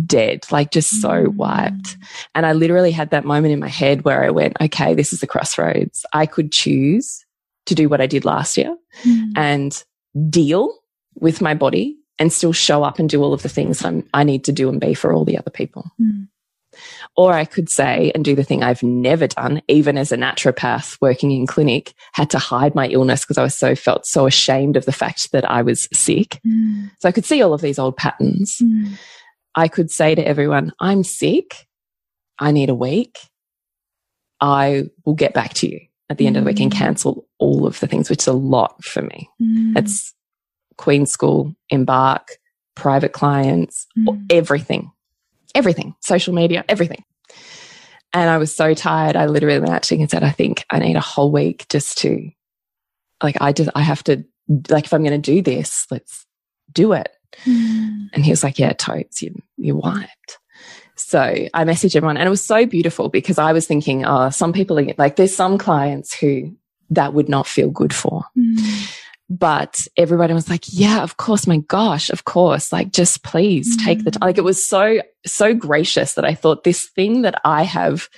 dead, 0.06 0.44
like 0.50 0.70
just 0.70 1.00
so 1.00 1.08
Mm. 1.26 1.34
wiped. 1.36 1.96
And 2.34 2.44
I 2.44 2.52
literally 2.52 2.90
had 2.90 3.10
that 3.10 3.24
moment 3.24 3.52
in 3.52 3.60
my 3.60 3.68
head 3.68 4.04
where 4.04 4.24
I 4.24 4.30
went, 4.30 4.56
okay, 4.60 4.94
this 4.94 5.12
is 5.12 5.20
the 5.20 5.26
crossroads. 5.26 6.04
I 6.12 6.26
could 6.26 6.52
choose 6.52 7.24
to 7.66 7.74
do 7.74 7.88
what 7.88 8.00
I 8.00 8.06
did 8.06 8.24
last 8.24 8.56
year 8.56 8.76
Mm. 9.04 9.32
and 9.36 9.84
deal 10.30 10.72
with 11.14 11.40
my 11.40 11.54
body 11.54 11.96
and 12.18 12.32
still 12.32 12.52
show 12.52 12.82
up 12.82 12.98
and 12.98 13.08
do 13.08 13.22
all 13.22 13.32
of 13.32 13.42
the 13.42 13.48
things 13.48 13.84
I'm, 13.84 14.04
I 14.12 14.24
need 14.24 14.44
to 14.44 14.52
do 14.52 14.68
and 14.68 14.80
be 14.80 14.94
for 14.94 15.12
all 15.12 15.24
the 15.24 15.38
other 15.38 15.50
people. 15.50 15.90
Mm. 16.00 16.28
Or 17.16 17.32
I 17.32 17.44
could 17.44 17.68
say 17.68 18.12
and 18.14 18.24
do 18.24 18.34
the 18.36 18.44
thing 18.44 18.62
I've 18.62 18.82
never 18.82 19.26
done, 19.26 19.62
even 19.68 19.98
as 19.98 20.12
a 20.12 20.16
naturopath 20.16 20.96
working 21.00 21.30
in 21.32 21.46
clinic, 21.46 21.92
had 22.12 22.30
to 22.30 22.38
hide 22.38 22.74
my 22.74 22.86
illness 22.88 23.22
because 23.22 23.38
I 23.38 23.42
was 23.42 23.54
so 23.56 23.74
felt 23.74 24.06
so 24.06 24.26
ashamed 24.26 24.76
of 24.76 24.84
the 24.84 24.92
fact 24.92 25.32
that 25.32 25.48
I 25.48 25.62
was 25.62 25.88
sick. 25.92 26.40
Mm. 26.46 26.90
So 27.00 27.08
I 27.08 27.12
could 27.12 27.24
see 27.24 27.42
all 27.42 27.52
of 27.54 27.60
these 27.60 27.78
old 27.78 27.96
patterns. 27.96 28.58
Mm. 28.62 28.92
I 29.58 29.66
could 29.66 29.90
say 29.90 30.14
to 30.14 30.22
everyone, 30.26 30.72
I'm 30.78 31.02
sick. 31.02 31.66
I 32.38 32.52
need 32.52 32.70
a 32.70 32.74
week. 32.74 33.18
I 34.40 34.84
will 35.04 35.14
get 35.16 35.34
back 35.34 35.54
to 35.54 35.68
you 35.68 35.80
at 36.08 36.16
the 36.16 36.28
end 36.28 36.36
of 36.36 36.44
the 36.44 36.46
week 36.48 36.60
and 36.60 36.70
Mm. 36.70 36.76
cancel 36.76 37.26
all 37.38 37.66
of 37.66 37.80
the 37.80 37.88
things, 37.88 38.08
which 38.08 38.20
is 38.22 38.28
a 38.28 38.32
lot 38.32 38.84
for 38.84 39.02
me. 39.02 39.28
Mm. 39.42 39.76
It's 39.76 40.14
Queen 40.76 41.06
School, 41.06 41.56
Embark, 41.70 42.38
private 42.76 43.12
clients, 43.12 43.88
Mm. 43.98 44.26
everything, 44.30 44.92
everything, 45.56 45.96
social 46.00 46.32
media, 46.32 46.64
everything. 46.68 47.02
And 48.12 48.30
I 48.30 48.38
was 48.38 48.54
so 48.54 48.74
tired. 48.74 49.16
I 49.16 49.26
literally 49.26 49.58
went 49.58 49.72
out 49.72 49.82
to 49.82 49.96
and 49.96 50.08
said, 50.08 50.22
I 50.22 50.30
think 50.30 50.64
I 50.70 50.78
need 50.78 50.94
a 50.94 51.00
whole 51.00 51.32
week 51.32 51.66
just 51.68 51.98
to, 51.98 52.30
like, 53.24 53.36
I 53.40 53.52
just, 53.52 53.70
I 53.74 53.80
have 53.82 54.04
to, 54.04 54.24
like, 54.70 54.84
if 54.84 54.92
I'm 54.94 55.02
going 55.02 55.20
to 55.20 55.34
do 55.34 55.42
this, 55.42 55.84
let's 55.90 56.26
do 56.72 56.92
it. 56.92 57.08
Mm. 57.44 58.08
And 58.12 58.24
he 58.24 58.30
was 58.30 58.42
like, 58.42 58.58
yeah, 58.58 58.72
totes, 58.72 59.22
you, 59.22 59.34
you're 59.56 59.76
wiped. 59.76 60.38
So 60.96 61.20
I 61.20 61.64
messaged 61.64 61.94
everyone 61.94 62.16
and 62.16 62.26
it 62.26 62.30
was 62.30 62.44
so 62.44 62.66
beautiful 62.66 63.08
because 63.08 63.38
I 63.38 63.52
was 63.52 63.66
thinking, 63.66 64.04
oh, 64.04 64.30
some 64.30 64.52
people 64.52 64.78
are 64.78 64.94
like, 64.98 65.16
there's 65.16 65.34
some 65.34 65.56
clients 65.56 66.12
who 66.12 66.56
that 66.90 67.14
would 67.14 67.28
not 67.28 67.46
feel 67.46 67.70
good 67.70 67.94
for. 67.94 68.24
Mm. 68.36 68.94
But 69.30 69.86
everybody 69.96 70.32
was 70.32 70.48
like, 70.48 70.64
yeah, 70.68 71.02
of 71.02 71.18
course. 71.18 71.46
My 71.46 71.58
gosh, 71.58 72.08
of 72.08 72.24
course. 72.24 72.72
Like, 72.72 72.92
just 72.92 73.22
please 73.22 73.76
take 73.84 74.02
the 74.02 74.10
time. 74.10 74.26
Like, 74.26 74.38
it 74.38 74.44
was 74.44 74.66
so, 74.66 75.02
so 75.26 75.54
gracious 75.54 76.14
that 76.14 76.24
I 76.24 76.34
thought 76.34 76.64
this 76.64 76.86
thing 76.86 77.22
that 77.22 77.38
I 77.44 77.62
have 77.64 78.08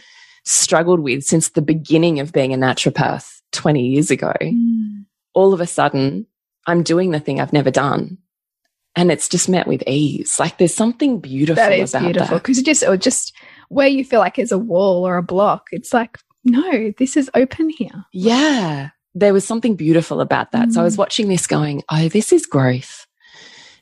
struggled 0.45 1.01
with 1.01 1.25
since 1.25 1.51
the 1.51 1.63
beginning 1.63 2.21
of 2.21 2.33
being 2.33 2.55
a 2.55 2.57
naturopath 2.57 3.41
20 3.53 3.89
years 3.89 4.11
ago, 4.11 4.33
Mm. 4.41 5.05
all 5.35 5.53
of 5.53 5.61
a 5.61 5.67
sudden 5.67 6.27
I'm 6.67 6.83
doing 6.83 7.11
the 7.11 7.21
thing 7.21 7.41
I've 7.41 7.53
never 7.53 7.71
done. 7.71 8.19
And 8.97 9.13
it's 9.13 9.29
just 9.29 9.49
met 9.49 9.67
with 9.69 9.83
ease. 9.87 10.39
Like, 10.41 10.59
there's 10.59 10.75
something 10.75 11.21
beautiful 11.21 11.63
That 11.63 11.73
is 11.73 11.95
about 11.95 12.07
beautiful 12.07 12.39
because 12.39 12.59
it 12.59 12.65
just 12.67 12.83
or 12.83 12.97
just 12.97 13.33
where 13.69 13.87
you 13.89 14.05
feel 14.05 14.19
like 14.21 14.35
there's 14.37 14.51
a 14.53 14.59
wall 14.59 15.07
or 15.07 15.17
a 15.17 15.23
block, 15.23 15.69
it's 15.71 15.93
like 15.93 16.19
no, 16.45 16.93
this 16.99 17.17
is 17.17 17.31
open 17.35 17.69
here. 17.69 18.05
Yeah. 18.13 18.91
There 19.15 19.33
was 19.35 19.47
something 19.47 19.77
beautiful 19.77 20.21
about 20.21 20.53
that. 20.53 20.73
So 20.73 20.81
I 20.81 20.85
was 20.85 20.95
Mm. 20.95 20.99
watching 20.99 21.29
this 21.29 21.47
going, 21.47 21.83
oh, 21.91 22.09
this 22.09 22.33
is 22.33 22.47
growth. 22.47 23.07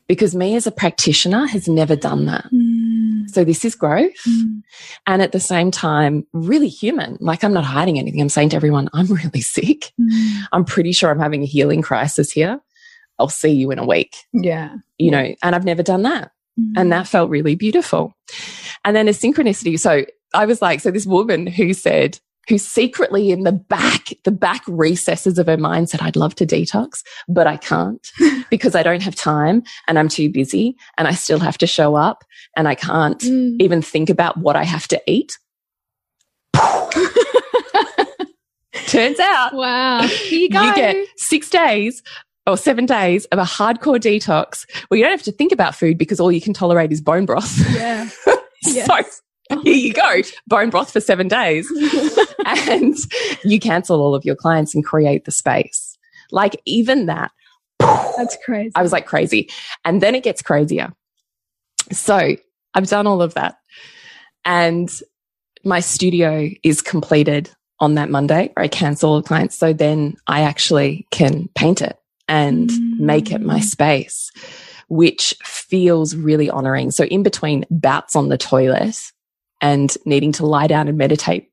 Because 0.09 0.35
me 0.35 0.57
as 0.57 0.66
a 0.66 0.73
practitioner 0.73 1.47
has 1.47 1.68
never 1.68 1.94
done 1.94 2.25
that. 2.27 2.47
Mm. 2.53 3.29
So 3.31 3.44
this 3.44 3.64
is 3.64 3.75
growth. 3.75 4.16
Mm. 4.27 4.62
And 5.07 5.23
at 5.23 5.33
the 5.33 5.38
same 5.40 5.71
time, 5.71 6.27
really 6.33 6.68
human. 6.68 7.18
Like 7.21 7.44
I'm 7.44 7.53
not 7.53 7.64
hiding 7.64 7.99
anything. 7.99 8.21
I'm 8.21 8.29
saying 8.31 8.49
to 8.51 8.57
everyone, 8.57 8.88
I'm 8.94 9.07
really 9.23 9.42
sick. 9.42 9.92
Mm. 10.01 10.42
I'm 10.53 10.64
pretty 10.64 10.92
sure 10.92 11.11
I'm 11.11 11.21
having 11.21 11.42
a 11.42 11.47
healing 11.47 11.83
crisis 11.83 12.33
here. 12.33 12.59
I'll 13.18 13.28
see 13.28 13.50
you 13.50 13.70
in 13.70 13.78
a 13.78 13.87
week, 13.87 14.16
Yeah. 14.33 14.76
you 14.98 15.11
know, 15.11 15.35
and 15.42 15.54
I've 15.54 15.64
never 15.64 15.83
done 15.83 16.02
that. 16.02 16.31
Mm. 16.59 16.72
And 16.76 16.92
that 16.92 17.07
felt 17.09 17.31
really 17.31 17.54
beautiful. 17.54 18.14
And 18.85 18.94
then 18.96 19.09
a 19.09 19.12
synchronicity. 19.12 19.78
So 19.78 20.04
I 20.35 20.46
was 20.46 20.61
like, 20.62 20.81
so 20.81 20.90
this 20.90 21.07
woman 21.07 21.46
who 21.46 21.72
said, 21.74 22.18
who 22.48 22.57
secretly 22.59 23.31
in 23.31 23.42
the 23.44 23.52
back, 23.52 24.09
the 24.24 24.31
back 24.31 24.62
recesses 24.66 25.38
of 25.38 25.46
her 25.46 25.57
mind 25.59 25.90
said, 25.90 26.00
I'd 26.00 26.16
love 26.16 26.35
to 26.37 26.46
detox, 26.46 27.02
but 27.28 27.46
I 27.46 27.57
can't 27.59 28.07
because 28.50 28.74
I 28.74 28.83
don't 28.83 29.02
have 29.02 29.14
time 29.14 29.62
and 29.87 29.98
I'm 29.98 30.09
too 30.09 30.31
busy 30.31 30.74
and 30.96 31.07
I 31.07 31.12
still 31.12 31.40
have 31.40 31.59
to 31.59 31.66
show 31.66 31.94
up 31.94 32.24
and 32.57 32.66
I 32.66 32.74
can't 32.74 33.20
Mm. 33.20 33.57
even 33.61 33.83
think 33.83 34.09
about 34.11 34.38
what 34.38 34.57
I 34.57 34.64
have 34.64 34.88
to 34.88 35.00
eat. 35.07 35.38
Turns 38.87 39.18
out 39.20 39.52
wow. 39.54 40.02
Here 40.02 40.38
you 40.40 40.48
go. 40.50 40.62
you 40.62 40.74
get 40.74 41.07
six 41.16 41.50
days 41.50 42.02
or 42.48 42.56
seven 42.56 42.87
days 42.87 43.26
of 43.26 43.38
a 43.38 43.44
hardcore 43.44 44.00
detox 44.00 44.66
where 44.88 44.98
you 44.98 45.04
don't 45.04 45.12
have 45.12 45.22
to 45.22 45.32
think 45.32 45.52
about 45.52 45.74
food 45.74 45.98
because 45.98 46.18
all 46.18 46.32
you 46.32 46.40
can 46.40 46.54
tolerate 46.54 46.90
is 46.90 47.00
bone 47.00 47.26
broth. 47.26 47.56
yeah. 47.74 48.08
Yes. 48.64 48.88
So 48.88 49.61
here 49.62 49.72
you 49.72 49.92
go, 49.92 50.20
bone 50.48 50.68
broth 50.70 50.92
for 50.92 51.00
seven 51.00 51.28
days. 51.28 51.70
and 52.46 52.96
you 53.44 53.61
cancel 53.61 54.00
all 54.00 54.16
of 54.16 54.24
your 54.24 54.34
clients 54.34 54.74
and 54.74 54.84
create 54.84 55.26
the 55.26 55.30
space. 55.30 55.96
Like 56.32 56.61
even 56.66 57.06
that, 57.06 57.30
That's 57.78 58.37
crazy. 58.44 58.72
I 58.74 58.82
was 58.82 58.90
like 58.90 59.06
crazy. 59.06 59.48
And 59.84 60.02
then 60.02 60.16
it 60.16 60.24
gets 60.24 60.42
crazier. 60.42 60.92
So 61.92 62.34
I've 62.74 62.88
done 62.88 63.06
all 63.06 63.22
of 63.22 63.34
that. 63.34 63.58
And 64.44 64.90
my 65.64 65.78
studio 65.78 66.50
is 66.64 66.82
completed 66.82 67.48
on 67.78 67.94
that 67.94 68.11
Monday 68.11 68.50
where 68.54 68.64
I 68.64 68.68
cancel 68.68 69.22
clients. 69.22 69.56
So 69.56 69.72
then 69.72 70.16
I 70.26 70.40
actually 70.40 71.06
can 71.12 71.48
paint 71.54 71.80
it 71.80 71.96
and 72.29 72.71
make 72.99 73.31
it 73.33 73.41
my 73.41 73.59
Mm. 73.61 73.64
space, 73.64 74.31
which 74.88 75.35
feels 75.45 76.14
really 76.14 76.51
honoring. 76.51 76.91
So 76.91 77.05
in 77.05 77.23
between 77.23 77.64
bouts 77.71 78.14
on 78.17 78.29
the 78.29 78.38
toilet 78.38 78.97
and 79.61 79.95
needing 80.05 80.33
to 80.33 80.47
lie 80.47 80.67
down 80.67 80.88
and 80.88 80.97
meditate 80.99 81.51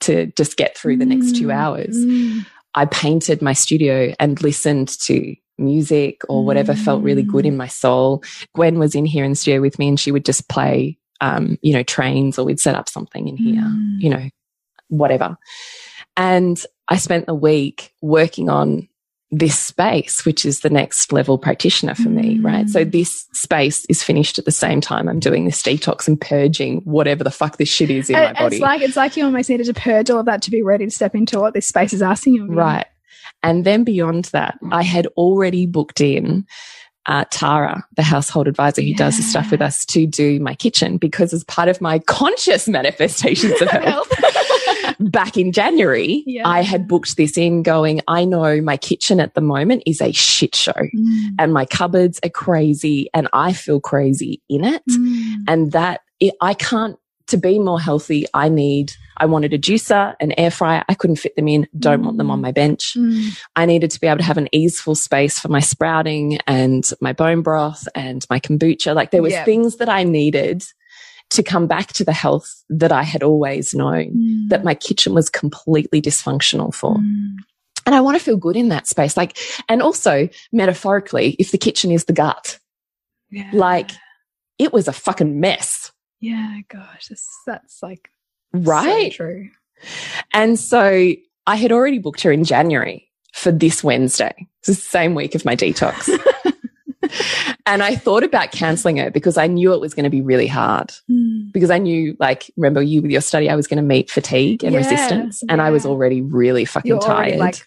to 0.00 0.26
just 0.36 0.56
get 0.56 0.76
through 0.76 0.96
the 0.98 1.06
next 1.06 1.36
two 1.36 1.48
Mm. 1.48 1.54
hours, 1.54 1.96
Mm. 1.96 2.46
I 2.74 2.84
painted 2.86 3.42
my 3.42 3.52
studio 3.52 4.14
and 4.20 4.40
listened 4.42 4.88
to 5.06 5.34
music 5.58 6.22
or 6.28 6.44
whatever 6.44 6.74
felt 6.74 7.02
really 7.02 7.22
good 7.22 7.44
Mm. 7.44 7.48
in 7.48 7.56
my 7.56 7.66
soul. 7.66 8.22
Gwen 8.54 8.78
was 8.78 8.94
in 8.94 9.04
here 9.04 9.24
in 9.24 9.32
the 9.32 9.36
studio 9.36 9.60
with 9.60 9.78
me 9.78 9.88
and 9.88 10.00
she 10.00 10.10
would 10.12 10.24
just 10.24 10.48
play, 10.48 10.96
um, 11.20 11.58
you 11.60 11.74
know, 11.74 11.82
trains 11.82 12.38
or 12.38 12.44
we'd 12.46 12.60
set 12.60 12.76
up 12.76 12.88
something 12.88 13.28
in 13.28 13.36
here, 13.36 13.62
Mm. 13.62 14.00
you 14.00 14.08
know, 14.10 14.28
whatever. 14.88 15.36
And 16.16 16.62
I 16.88 16.96
spent 16.96 17.26
the 17.26 17.34
week 17.34 17.92
working 18.00 18.48
on 18.48 18.88
this 19.32 19.58
space, 19.58 20.24
which 20.24 20.44
is 20.44 20.60
the 20.60 20.70
next 20.70 21.12
level 21.12 21.38
practitioner 21.38 21.94
for 21.94 22.08
me, 22.08 22.36
Mm. 22.38 22.44
right? 22.44 22.68
So 22.68 22.84
this 22.84 23.26
space 23.32 23.84
is 23.88 24.02
finished 24.02 24.38
at 24.38 24.44
the 24.44 24.50
same 24.50 24.80
time 24.80 25.08
I'm 25.08 25.20
doing 25.20 25.44
this 25.44 25.62
detox 25.62 26.08
and 26.08 26.20
purging 26.20 26.78
whatever 26.80 27.22
the 27.22 27.30
fuck 27.30 27.56
this 27.56 27.68
shit 27.68 27.90
is 27.90 28.10
in 28.10 28.16
my 28.16 28.32
body. 28.32 28.56
It's 28.56 28.62
like 28.62 28.82
it's 28.82 28.96
like 28.96 29.16
you 29.16 29.24
almost 29.24 29.48
needed 29.48 29.66
to 29.66 29.74
purge 29.74 30.10
all 30.10 30.18
of 30.20 30.26
that 30.26 30.42
to 30.42 30.50
be 30.50 30.62
ready 30.62 30.84
to 30.84 30.90
step 30.90 31.14
into 31.14 31.38
what 31.38 31.54
this 31.54 31.66
space 31.66 31.92
is 31.92 32.02
asking 32.02 32.34
you. 32.34 32.46
Right. 32.46 32.86
And 33.42 33.64
then 33.64 33.84
beyond 33.84 34.26
that, 34.26 34.58
I 34.72 34.82
had 34.82 35.06
already 35.16 35.64
booked 35.66 36.00
in 36.00 36.46
uh, 37.06 37.24
Tara, 37.30 37.84
the 37.96 38.02
household 38.02 38.46
advisor 38.48 38.82
who 38.82 38.94
does 38.94 39.16
the 39.16 39.22
stuff 39.22 39.50
with 39.50 39.62
us, 39.62 39.86
to 39.86 40.06
do 40.06 40.38
my 40.40 40.54
kitchen 40.54 40.98
because 40.98 41.32
as 41.32 41.42
part 41.44 41.68
of 41.68 41.80
my 41.80 41.98
conscious 42.00 42.68
manifestations 42.78 43.60
of 43.62 43.68
health. 43.70 44.12
Back 45.00 45.36
in 45.38 45.50
January, 45.52 46.22
Yeah. 46.26 46.46
I 46.46 46.62
had 46.62 46.86
booked 46.86 47.16
this 47.16 47.38
in 47.38 47.62
going, 47.62 48.00
I 48.06 48.24
know 48.24 48.60
my 48.60 48.76
kitchen 48.76 49.18
at 49.18 49.34
the 49.34 49.40
moment 49.40 49.82
is 49.86 50.00
a 50.00 50.12
shit 50.12 50.54
show 50.54 50.72
Mm. 50.72 51.30
and 51.38 51.52
my 51.54 51.64
cupboards 51.64 52.20
are 52.22 52.28
crazy 52.30 53.08
and 53.14 53.26
I 53.32 53.52
feel 53.54 53.80
crazy 53.80 54.42
in 54.48 54.62
it. 54.64 54.82
Mm. 54.90 55.44
And 55.48 55.72
that 55.72 56.02
it, 56.20 56.34
I 56.42 56.52
can't, 56.54 56.96
to 57.28 57.36
be 57.38 57.58
more 57.58 57.80
healthy, 57.80 58.26
I 58.34 58.48
need, 58.50 58.92
I 59.16 59.24
wanted 59.26 59.54
a 59.54 59.58
juicer, 59.58 60.14
an 60.20 60.32
air 60.38 60.50
fryer. 60.50 60.84
I 60.88 60.94
couldn't 60.94 61.16
fit 61.16 61.34
them 61.36 61.48
in. 61.48 61.66
Don't 61.78 62.02
want 62.02 62.18
them 62.18 62.30
on 62.30 62.40
my 62.40 62.50
bench. 62.52 62.94
Mm. 62.96 63.38
I 63.56 63.64
needed 63.66 63.90
to 63.92 64.00
be 64.00 64.06
able 64.06 64.18
to 64.18 64.24
have 64.24 64.36
an 64.38 64.48
easeful 64.52 64.94
space 64.94 65.38
for 65.38 65.48
my 65.48 65.60
sprouting 65.60 66.38
and 66.46 66.84
my 67.00 67.12
bone 67.12 67.40
broth 67.42 67.86
and 67.94 68.26
my 68.28 68.38
kombucha. 68.40 68.94
Like 68.94 69.12
there 69.12 69.22
was 69.22 69.32
Yeah. 69.32 69.44
things 69.44 69.76
that 69.76 69.88
I 69.88 70.02
needed 70.04 70.64
to 71.30 71.42
come 71.42 71.66
back 71.66 71.92
to 71.94 72.04
the 72.04 72.12
health 72.12 72.62
that 72.68 72.92
I 72.92 73.02
had 73.02 73.22
always 73.22 73.72
known 73.74 74.12
Mm. 74.14 74.48
that 74.48 74.64
my 74.64 74.74
kitchen 74.74 75.14
was 75.14 75.28
completely 75.30 76.02
dysfunctional 76.02 76.74
for. 76.74 76.96
Mm. 76.96 77.36
And 77.86 77.94
I 77.94 78.00
want 78.00 78.18
to 78.18 78.22
feel 78.24 78.36
good 78.36 78.56
in 78.56 78.68
that 78.68 78.86
space. 78.86 79.16
Like, 79.16 79.38
and 79.68 79.80
also 79.82 80.28
metaphorically, 80.52 81.36
if 81.38 81.50
the 81.50 81.58
kitchen 81.58 81.90
is 81.90 82.04
the 82.04 82.12
gut, 82.12 82.58
Yeah. 83.30 83.48
like 83.52 83.90
it 84.58 84.72
was 84.72 84.86
a 84.88 84.92
fucking 84.92 85.40
mess. 85.40 85.90
yeah, 86.20 86.58
gosh, 86.68 87.06
that's, 87.08 87.26
that's 87.46 87.82
like 87.82 88.10
Right. 88.52 89.10
so 89.12 89.16
true. 89.16 89.48
And 90.34 90.58
so 90.58 91.12
I 91.46 91.56
had 91.56 91.72
already 91.72 91.98
booked 91.98 92.20
her 92.22 92.30
in 92.32 92.44
January 92.44 93.08
for 93.32 93.50
this 93.52 93.82
Wednesday. 93.82 94.34
It's 94.58 94.66
the 94.66 94.74
same 94.74 95.14
week 95.14 95.34
of 95.34 95.44
my 95.46 95.56
detox. 95.56 96.10
and 97.70 97.82
I 97.82 97.94
thought 97.96 98.22
about 98.24 98.52
canceling 98.52 98.98
it 98.98 99.12
because 99.12 99.38
I 99.38 99.46
knew 99.46 99.72
it 99.72 99.80
was 99.80 99.94
going 99.94 100.04
to 100.04 100.10
be 100.10 100.20
really 100.20 100.46
hard. 100.46 100.90
Mm. 101.10 101.52
Because 101.52 101.70
I 101.70 101.78
knew, 101.78 102.16
like, 102.18 102.50
remember 102.56 102.82
you 102.82 103.00
with 103.02 103.10
your 103.10 103.20
study, 103.20 103.48
I 103.48 103.56
was 103.56 103.66
going 103.66 103.76
to 103.78 103.82
meet 103.82 104.10
fatigue 104.10 104.62
and 104.64 104.72
Yeah, 104.72 104.78
resistance. 104.78 105.42
And 105.48 105.62
I 105.62 105.70
was 105.70 105.86
already 105.86 106.20
really 106.20 106.64
fucking 106.64 106.88
You're 106.88 107.00
tired. 107.00 107.38
like, 107.38 107.66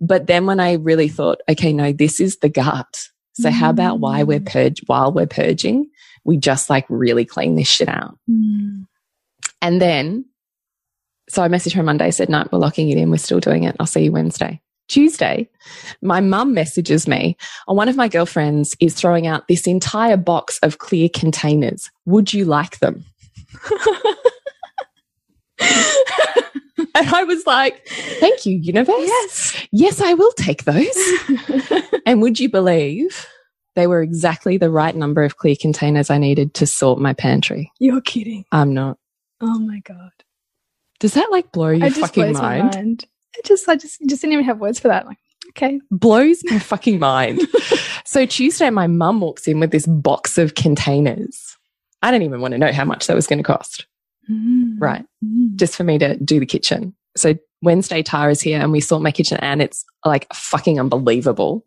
but 0.00 0.26
then 0.26 0.46
when 0.46 0.60
I 0.60 0.74
really 0.74 1.08
thought, 1.08 1.42
okay, 1.48 1.72
no, 1.74 1.92
this 1.92 2.20
is 2.20 2.38
the 2.38 2.48
gut. 2.48 3.08
So 3.34 3.50
how 3.50 3.70
about 3.70 4.00
why 4.00 4.22
we're 4.22 4.40
Mm. 4.40 4.50
purge 4.50 4.82
while 4.86 5.12
we're 5.12 5.26
purging, 5.26 5.88
we 6.24 6.36
just 6.38 6.68
like 6.70 6.86
really 6.88 7.24
clean 7.24 7.54
this 7.54 7.68
shit 7.68 7.88
out. 7.88 8.18
mm. 8.28 8.86
And 9.62 9.80
then, 9.80 10.24
so 11.28 11.42
I 11.42 11.48
messaged 11.48 11.74
her 11.74 11.82
Monday, 11.82 12.10
said, 12.10 12.28
no, 12.30 12.46
we're 12.50 12.58
locking 12.58 12.88
it 12.88 12.96
in. 12.98 13.10
We're 13.10 13.18
still 13.18 13.40
doing 13.40 13.64
it. 13.64 13.76
I'll 13.78 13.86
see 13.86 14.04
you 14.04 14.12
Wednesday. 14.12 14.60
Tuesday, 14.90 15.48
my 16.02 16.20
mum 16.20 16.52
messages 16.52 17.06
me. 17.06 17.36
Oh, 17.68 17.74
one 17.74 17.88
of 17.88 17.96
my 17.96 18.08
girlfriends 18.08 18.76
is 18.80 18.92
throwing 18.92 19.26
out 19.26 19.46
this 19.46 19.66
entire 19.66 20.16
box 20.16 20.58
of 20.64 20.78
clear 20.78 21.08
containers. 21.08 21.88
Would 22.06 22.32
you 22.32 22.44
like 22.44 22.80
them? 22.80 23.04
and 25.60 27.08
I 27.08 27.24
was 27.24 27.46
like, 27.46 27.86
thank 27.86 28.44
you, 28.44 28.58
universe. 28.58 28.96
yes. 28.98 29.66
Yes, 29.70 30.00
I 30.00 30.14
will 30.14 30.32
take 30.32 30.64
those. 30.64 31.82
and 32.06 32.20
would 32.20 32.40
you 32.40 32.50
believe 32.50 33.26
they 33.76 33.86
were 33.86 34.02
exactly 34.02 34.56
the 34.56 34.70
right 34.70 34.96
number 34.96 35.22
of 35.22 35.36
clear 35.36 35.54
containers 35.54 36.10
I 36.10 36.18
needed 36.18 36.52
to 36.54 36.66
sort 36.66 36.98
my 36.98 37.12
pantry? 37.12 37.70
You're 37.78 38.00
kidding. 38.00 38.44
I'm 38.50 38.74
not. 38.74 38.98
Oh 39.40 39.60
my 39.60 39.78
god. 39.84 40.10
Does 40.98 41.14
that 41.14 41.30
like 41.30 41.52
blow 41.52 41.68
your 41.68 41.90
fucking 41.90 42.32
mind? 42.32 42.74
mind. 42.74 43.06
I 43.36 43.40
just, 43.44 43.68
I 43.68 43.76
just, 43.76 44.00
just 44.06 44.22
didn't 44.22 44.32
even 44.34 44.44
have 44.44 44.58
words 44.58 44.80
for 44.80 44.88
that. 44.88 45.06
Like, 45.06 45.18
okay. 45.50 45.80
Blows 45.90 46.40
my 46.44 46.58
fucking 46.58 46.98
mind. 46.98 47.40
so 48.04 48.26
Tuesday, 48.26 48.70
my 48.70 48.86
mum 48.86 49.20
walks 49.20 49.46
in 49.46 49.60
with 49.60 49.70
this 49.70 49.86
box 49.86 50.36
of 50.38 50.54
containers. 50.54 51.56
I 52.02 52.10
don't 52.10 52.22
even 52.22 52.40
want 52.40 52.52
to 52.52 52.58
know 52.58 52.72
how 52.72 52.84
much 52.84 53.06
that 53.06 53.14
was 53.14 53.26
going 53.26 53.38
to 53.38 53.42
cost, 53.44 53.86
Mm. 54.30 54.76
right? 54.78 55.04
Mm. 55.24 55.56
Just 55.56 55.76
for 55.76 55.84
me 55.84 55.98
to 55.98 56.16
do 56.16 56.38
the 56.40 56.46
kitchen. 56.46 56.94
So 57.16 57.34
Wednesday, 57.62 58.02
Tara's 58.02 58.40
here 58.40 58.60
and 58.60 58.70
we 58.72 58.80
sort 58.80 59.02
my 59.02 59.10
kitchen 59.10 59.38
and 59.42 59.60
it's 59.60 59.84
like 60.04 60.32
fucking 60.32 60.78
unbelievable. 60.78 61.64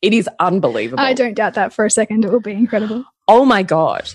It 0.00 0.12
is 0.14 0.28
unbelievable. 0.38 1.02
I 1.02 1.12
don't 1.12 1.34
doubt 1.34 1.54
that 1.54 1.72
for 1.72 1.84
a 1.84 1.90
second. 1.90 2.24
It 2.24 2.30
will 2.32 2.40
be 2.40 2.52
incredible. 2.52 3.04
Oh 3.26 3.44
my 3.44 3.62
God. 3.62 4.08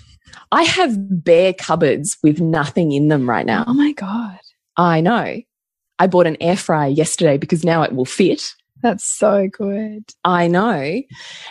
I 0.51 0.63
have 0.63 0.95
bare 1.23 1.53
cupboards 1.53 2.17
with 2.23 2.39
nothing 2.39 2.91
in 2.91 3.07
them 3.09 3.29
right 3.29 3.45
now. 3.45 3.63
Oh 3.67 3.73
my 3.73 3.91
god. 3.93 4.39
I 4.77 5.01
know. 5.01 5.41
I 5.99 6.07
bought 6.07 6.27
an 6.27 6.37
air 6.41 6.55
fryer 6.57 6.89
yesterday 6.89 7.37
because 7.37 7.63
now 7.63 7.83
it 7.83 7.93
will 7.93 8.05
fit. 8.05 8.53
That's 8.81 9.03
so 9.03 9.49
good. 9.49 10.05
I 10.23 10.47
know. 10.47 11.01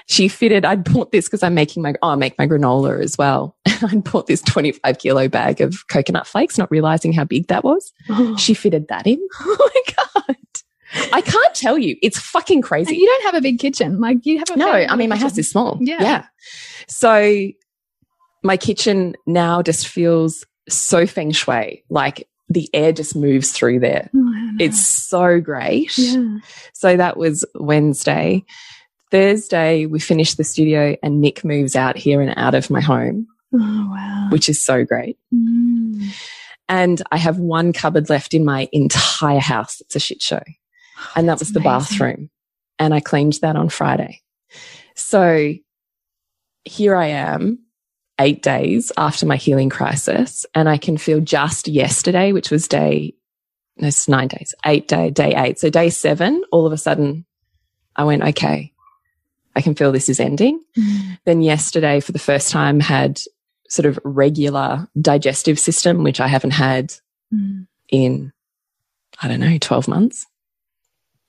She 0.07 0.29
fitted, 0.29 0.65
I'd 0.65 0.83
bought 0.91 1.13
this 1.13 1.27
because 1.27 1.43
I'm 1.43 1.53
making 1.55 1.83
my, 1.83 1.93
oh, 2.03 2.09
I 2.11 2.15
make 2.15 2.39
my 2.39 2.47
granola 2.47 3.03
as 3.05 3.19
well. 3.19 3.55
I'd 3.67 4.03
bought 4.03 4.27
this 4.29 4.41
25 4.41 4.99
kilo 4.99 5.29
bag 5.29 5.61
of 5.61 5.87
coconut 5.89 6.27
flakes, 6.27 6.57
not 6.57 6.71
realizing 6.71 7.13
how 7.13 7.25
big 7.25 7.49
that 7.49 7.65
was. 7.65 7.93
Oh, 8.09 8.35
She 8.37 8.55
fitted 8.55 8.89
that 8.89 9.07
in. 9.07 9.19
Oh 9.41 9.71
my 9.75 9.95
god. 10.27 10.37
I 11.13 11.21
can't 11.21 11.55
tell 11.55 11.77
you. 11.77 11.97
It's 12.01 12.19
fucking 12.19 12.57
And 12.59 12.65
crazy. 12.65 12.97
you 12.97 13.07
don't 13.07 13.25
have 13.25 13.35
a 13.35 13.43
big 13.43 13.59
kitchen. 13.59 14.01
Like 14.01 14.25
you 14.25 14.39
have 14.39 14.49
a 14.51 14.57
No, 14.57 14.71
I 14.73 14.97
mean, 14.97 15.11
my 15.11 15.17
big 15.17 15.23
house 15.23 15.37
is 15.37 15.51
small. 15.51 15.77
Yeah. 15.83 15.99
Yeah. 16.01 16.25
So 16.89 17.49
my 18.43 18.57
kitchen 18.57 19.15
now 19.27 19.61
just 19.61 19.87
feels 19.87 20.47
so 20.67 21.07
feng 21.07 21.33
shui. 21.33 21.85
Like 21.91 22.27
the 22.49 22.69
air 22.73 22.93
just 22.93 23.15
moves 23.15 23.53
through 23.53 23.81
there. 23.81 24.09
Oh, 24.15 24.19
I 24.19 24.39
don't 24.39 24.57
know. 24.57 24.65
It's 24.65 24.85
so 24.85 25.41
great. 25.41 25.97
yeah. 25.99 26.39
So 26.73 26.97
that 26.97 27.17
was 27.17 27.45
Wednesday. 27.55 28.45
Thursday, 29.11 29.87
we 29.87 30.01
finished 30.01 30.37
the 30.37 30.45
studio 30.45 30.97
and 31.03 31.21
Nick 31.21 31.45
moves 31.45 31.75
out 31.77 31.97
here 31.97 32.21
and 32.21 32.35
out 32.37 32.55
of 32.55 32.69
my 32.71 32.81
home, 32.81 33.27
Oh 33.55 33.89
wow. 33.91 34.29
which 34.31 34.49
is 34.49 34.63
so 34.63 34.85
great. 34.85 35.19
Mm. 35.35 36.09
And 36.69 37.03
I 37.11 37.17
have 37.17 37.39
one 37.39 37.73
cupboard 37.73 38.11
left 38.11 38.35
in 38.35 38.45
my 38.45 38.69
entire 38.73 39.41
house. 39.41 39.81
It's 39.81 39.97
a 39.97 40.01
shit 40.01 40.21
show. 40.23 40.43
And 41.17 41.29
that 41.29 41.39
was 41.39 41.53
the 41.53 41.61
amazing. 41.61 41.79
bathroom. 41.97 42.31
And 42.79 42.93
I 42.93 43.01
cleaned 43.01 43.35
that 43.41 43.57
on 43.57 43.71
Friday. 43.71 44.21
So 44.95 45.55
here 46.65 46.95
I 46.97 47.07
am, 47.07 47.61
eight 48.19 48.43
days 48.43 48.91
after 48.97 49.27
my 49.27 49.37
healing 49.37 49.71
crisis. 49.71 50.45
And 50.55 50.69
I 50.69 50.77
can 50.77 50.99
feel 50.99 51.21
just 51.21 51.69
yesterday, 51.69 52.33
which 52.33 52.51
was 52.51 52.69
day, 52.69 53.15
no, 53.77 53.89
it's 53.89 54.09
nine 54.09 54.29
days, 54.29 54.55
eight 54.67 54.89
day, 54.89 55.11
day 55.11 55.35
eight. 55.37 55.59
So 55.59 55.71
day 55.71 55.91
seven, 55.91 56.43
all 56.51 56.67
of 56.67 56.73
a 56.73 56.79
sudden 56.79 57.25
I 57.97 58.05
went, 58.05 58.23
okay, 58.23 58.73
I 59.55 59.61
can 59.61 59.75
feel 59.75 59.93
this 59.93 60.09
is 60.09 60.21
ending. 60.21 60.63
Mm. 60.77 61.19
Then 61.25 61.43
yesterday, 61.43 62.01
for 62.01 62.13
the 62.13 62.19
first 62.19 62.51
time, 62.51 62.81
had 62.81 63.21
sort 63.69 63.87
of 63.87 63.99
regular 64.05 64.89
digestive 65.01 65.59
system, 65.59 66.03
which 66.03 66.21
I 66.21 66.29
haven't 66.29 66.53
had 66.53 66.95
Mm. 67.35 67.67
in, 67.91 68.33
I 69.21 69.29
don't 69.29 69.41
know, 69.41 69.59
12 69.59 69.87
months. 69.87 70.25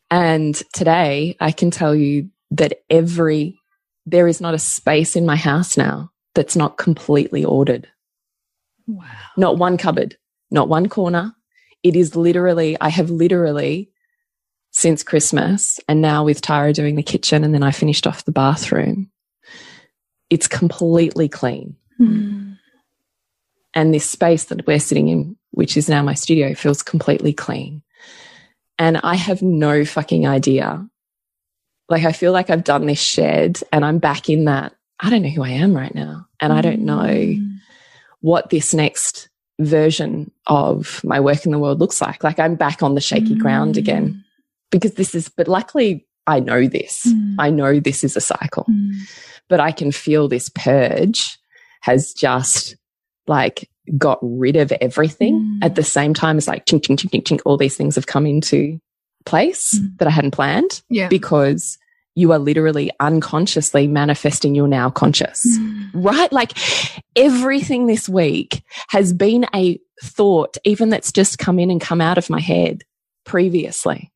And 0.10 0.56
today 0.74 1.36
I 1.42 1.52
can 1.52 1.72
tell 1.72 1.94
you 1.94 2.30
that 2.52 2.82
every, 2.90 3.60
there 4.06 4.28
is 4.28 4.40
not 4.40 4.54
a 4.54 4.60
space 4.60 5.18
in 5.18 5.26
my 5.26 5.36
house 5.36 5.76
now 5.76 6.12
that's 6.36 6.56
not 6.56 6.78
completely 6.78 7.44
ordered. 7.44 7.88
Wow. 8.88 9.06
Not 9.38 9.58
one 9.58 9.78
cupboard, 9.78 10.18
not 10.52 10.70
one 10.70 10.90
corner. 10.90 11.36
It 11.84 11.96
is 11.96 12.16
literally, 12.16 12.78
I 12.80 12.90
have 12.90 13.10
literally 13.10 13.92
since 14.72 15.04
Christmas 15.04 15.80
and 15.88 16.02
now 16.02 16.24
with 16.24 16.42
Tara 16.42 16.74
doing 16.74 16.96
the 16.96 17.04
kitchen 17.04 17.44
and 17.44 17.54
then 17.54 17.64
I 17.64 17.72
finished 17.72 18.06
off 18.06 18.26
the 18.26 18.32
bathroom. 18.32 19.10
It's 20.30 20.48
completely 20.48 21.28
clean. 21.28 21.76
Mm. 22.00 22.58
And 23.74 23.94
this 23.94 24.06
space 24.06 24.46
that 24.46 24.66
we're 24.68 24.80
sitting 24.80 25.08
in, 25.08 25.38
which 25.52 25.78
is 25.78 25.90
now 25.90 26.04
my 26.04 26.14
studio, 26.14 26.54
feels 26.54 26.84
completely 26.84 27.34
clean. 27.34 27.82
And 28.78 28.98
I 29.04 29.16
have 29.16 29.42
no 29.42 29.86
fucking 29.86 30.28
idea. 30.28 30.88
Like, 31.90 32.06
I 32.06 32.12
feel 32.12 32.32
like 32.32 32.50
I've 32.50 32.64
done 32.64 32.86
this 32.86 33.02
shed 33.02 33.60
and 33.72 33.84
I'm 33.84 34.00
back 34.00 34.30
in 34.30 34.46
that. 34.46 34.74
I 35.00 35.10
don't 35.10 35.22
know 35.22 35.30
who 35.30 35.44
I 35.44 35.50
am 35.52 35.74
right 35.76 35.94
now. 35.96 36.28
And 36.42 36.52
I 36.54 36.62
don't 36.62 36.82
know 36.82 37.04
Mm. 37.08 37.58
what 38.22 38.50
this 38.50 38.74
next 38.74 39.30
version 39.60 40.32
of 40.48 41.02
my 41.04 41.20
work 41.20 41.46
in 41.46 41.52
the 41.52 41.60
world 41.60 41.80
looks 41.80 42.02
like. 42.02 42.24
Like, 42.24 42.40
I'm 42.40 42.56
back 42.56 42.82
on 42.84 42.96
the 42.96 43.02
shaky 43.02 43.36
ground 43.36 43.78
again 43.78 44.24
because 44.72 44.94
this 44.94 45.14
is, 45.16 45.30
but 45.30 45.48
luckily 45.48 46.06
I 46.28 46.40
know 46.40 46.68
this. 46.68 47.06
Mm. 47.08 47.36
I 47.40 47.50
know 47.50 47.80
this 47.80 48.04
is 48.04 48.16
a 48.16 48.22
cycle 48.22 48.66
Mm. 48.70 48.94
but 49.50 49.60
I 49.60 49.72
can 49.72 49.92
feel 49.92 50.28
this 50.28 50.50
purge 50.50 51.38
has 51.82 52.14
just 52.14 52.76
like 53.28 53.70
got 53.98 54.20
rid 54.22 54.56
of 54.56 54.72
everything 54.82 55.40
Mm. 55.40 55.66
at 55.66 55.76
the 55.76 55.84
same 55.84 56.14
time 56.14 56.38
as 56.38 56.48
like 56.48 56.66
chink, 56.66 56.82
chink, 56.82 56.98
chink, 57.00 57.12
chink, 57.12 57.24
chink, 57.24 57.42
all 57.46 57.58
these 57.58 57.76
things 57.76 57.96
have 57.96 58.06
come 58.08 58.26
into 58.28 58.80
place 59.26 59.78
Mm. 59.80 59.98
that 59.98 60.08
I 60.08 60.12
hadn't 60.12 60.32
planned 60.32 60.82
Yeah. 60.90 61.08
because 61.10 61.78
you 62.16 62.32
are 62.32 62.40
literally 62.40 62.92
unconsciously 63.00 63.88
manifesting 63.88 64.56
your 64.56 64.68
now 64.68 64.90
conscious. 64.90 65.46
Mm. 65.58 65.90
Right? 65.94 66.32
Like 66.32 66.58
everything 67.16 67.88
this 67.88 68.10
week 68.10 68.64
has 68.90 69.14
been 69.14 69.46
a 69.56 69.80
thought, 70.04 70.58
even 70.66 70.90
that's 70.90 71.12
just 71.12 71.40
come 71.40 71.60
in 71.60 71.72
and 71.72 71.80
come 71.80 72.02
out 72.02 72.18
of 72.18 72.30
my 72.30 72.40
head 72.40 72.84
previously. 73.26 74.12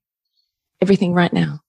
Everything 0.81 1.13
right 1.13 1.31
now. 1.31 1.61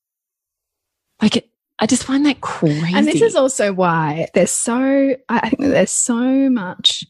Like 1.23 1.37
it, 1.37 1.51
I 1.79 1.87
just 1.87 2.05
find 2.05 2.27
that 2.27 2.41
crazy. 2.41 2.95
And 2.95 3.07
this 3.07 3.23
is 3.23 3.37
also 3.37 3.73
why 3.73 4.29
there's 4.35 4.51
so, 4.51 4.75
I 4.81 5.17
I 5.29 5.51
think 5.51 5.71
there's 5.71 5.91
so 5.91 6.51
much 6.51 7.05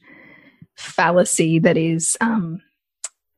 fallacy 0.74 1.58
that 1.60 1.76
is, 1.76 2.16
um, 2.20 2.60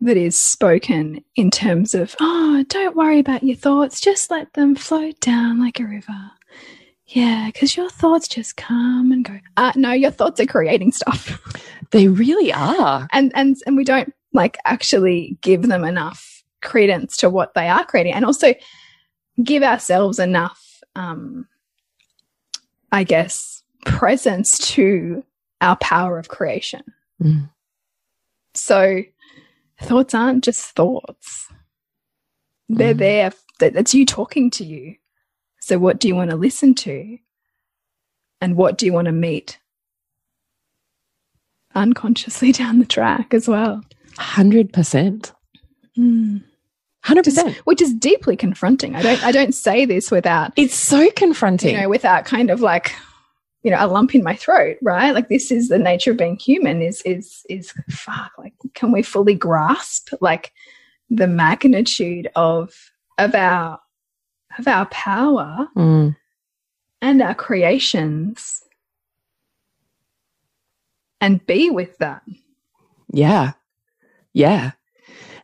that 0.00 0.16
is 0.16 0.38
spoken 0.38 1.24
in 1.36 1.50
terms 1.50 1.94
of, 1.94 2.14
oh, 2.20 2.64
don't 2.68 2.96
worry 2.96 3.18
about 3.18 3.42
your 3.42 3.56
thoughts, 3.56 4.00
just 4.00 4.30
let 4.30 4.52
them 4.52 4.74
float 4.74 5.18
down 5.20 5.60
like 5.60 5.80
a 5.80 5.86
river. 5.86 6.30
Yeah, 7.08 7.46
because 7.46 7.76
your 7.76 7.88
thoughts 7.88 8.28
just 8.28 8.56
come 8.56 9.12
and 9.12 9.24
go. 9.24 9.38
Uh, 9.56 9.72
no, 9.76 9.92
your 9.92 10.10
thoughts 10.10 10.40
are 10.40 10.46
creating 10.46 10.92
stuff, 10.92 11.40
they 11.92 12.08
really 12.08 12.52
are. 12.52 13.06
and 13.12 13.32
and 13.34 13.56
and 13.66 13.76
we 13.76 13.84
don't 13.84 14.12
like 14.32 14.58
actually 14.64 15.38
give 15.40 15.62
them 15.62 15.84
enough 15.84 16.42
credence 16.62 17.16
to 17.18 17.30
what 17.30 17.54
they 17.54 17.68
are 17.68 17.84
creating, 17.84 18.12
and 18.12 18.24
also 18.24 18.54
give 19.42 19.62
ourselves 19.62 20.18
enough, 20.18 20.82
um, 20.96 21.46
I 22.90 23.04
guess, 23.04 23.62
presence 23.84 24.58
to 24.70 25.24
our 25.60 25.76
power 25.76 26.18
of 26.18 26.28
creation. 26.28 26.82
Mm. 27.22 27.48
So 28.54 29.02
thoughts 29.80 30.14
aren't 30.14 30.44
just 30.44 30.70
thoughts. 30.74 31.48
They're 32.68 32.94
Mm. 32.94 32.98
there. 32.98 33.32
That's 33.58 33.94
you 33.94 34.04
talking 34.06 34.50
to 34.52 34.64
you. 34.64 34.96
So 35.60 35.78
what 35.78 35.98
do 36.00 36.08
you 36.08 36.14
want 36.14 36.30
to 36.30 36.36
listen 36.36 36.74
to? 36.76 37.18
And 38.40 38.56
what 38.56 38.76
do 38.78 38.86
you 38.86 38.92
want 38.92 39.06
to 39.06 39.12
meet? 39.12 39.58
Unconsciously 41.74 42.52
down 42.60 42.78
the 42.78 42.84
track 42.86 43.34
as 43.34 43.48
well. 43.48 43.82
100%. 44.16 45.32
Mm. 45.98 46.42
100%. 47.04 47.54
Which 47.58 47.80
is 47.82 47.94
deeply 47.94 48.36
confronting. 48.36 48.96
I 48.96 49.02
don't 49.02 49.22
I 49.24 49.30
don't 49.32 49.54
say 49.54 49.84
this 49.84 50.10
without 50.10 50.52
It's 50.56 50.74
so 50.74 51.08
confronting. 51.12 51.74
you 51.74 51.80
know, 51.82 51.88
without 51.88 52.24
kind 52.24 52.50
of 52.50 52.60
like, 52.60 52.92
you 53.66 53.72
know, 53.72 53.84
a 53.84 53.88
lump 53.88 54.14
in 54.14 54.22
my 54.22 54.36
throat, 54.36 54.76
right? 54.80 55.10
Like 55.12 55.28
this 55.28 55.50
is 55.50 55.68
the 55.68 55.78
nature 55.78 56.12
of 56.12 56.18
being 56.18 56.36
human 56.36 56.80
is 56.80 57.02
is 57.02 57.44
is 57.50 57.72
fuck, 57.90 58.30
like 58.38 58.54
can 58.74 58.92
we 58.92 59.02
fully 59.02 59.34
grasp 59.34 60.10
like 60.20 60.52
the 61.10 61.26
magnitude 61.26 62.28
of 62.36 62.72
of 63.18 63.34
our 63.34 63.80
of 64.56 64.68
our 64.68 64.86
power 64.86 65.66
Mm. 65.74 66.14
and 67.02 67.20
our 67.20 67.34
creations 67.34 68.62
and 71.20 71.44
be 71.44 71.68
with 71.68 71.98
that. 71.98 72.22
Yeah. 73.12 73.54
Yeah. 74.32 74.72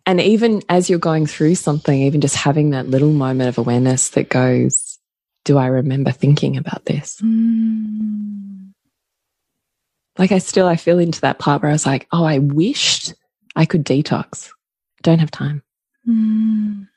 And 0.07 0.21
even 0.21 0.63
as 0.69 0.89
you're 0.89 1.01
going 1.01 1.27
through 1.27 1.57
something, 1.57 2.03
even 2.03 2.21
just 2.21 2.37
having 2.37 2.71
that 2.71 2.89
little 2.89 3.11
moment 3.11 3.49
of 3.49 3.59
awareness 3.59 4.11
that 4.11 4.29
goes, 4.29 4.99
Do 5.45 5.59
I 5.59 5.67
remember 5.67 6.11
thinking 6.13 6.57
about 6.57 6.85
this? 6.85 7.21
Mm. 7.21 8.73
Like 10.19 10.33
I 10.33 10.39
still 10.39 10.67
I 10.69 10.77
feel 10.77 10.99
into 10.99 11.21
that 11.23 11.39
part 11.39 11.63
where 11.63 11.71
I 11.71 11.75
was 11.75 11.87
like, 11.87 12.07
oh, 12.13 12.25
I 12.25 12.39
wished 12.39 13.15
I 13.57 13.65
could 13.65 13.85
detox. 13.85 14.51
Don't 15.03 15.19
have 15.19 15.31
time. 15.31 15.63
Mm. 16.09 16.89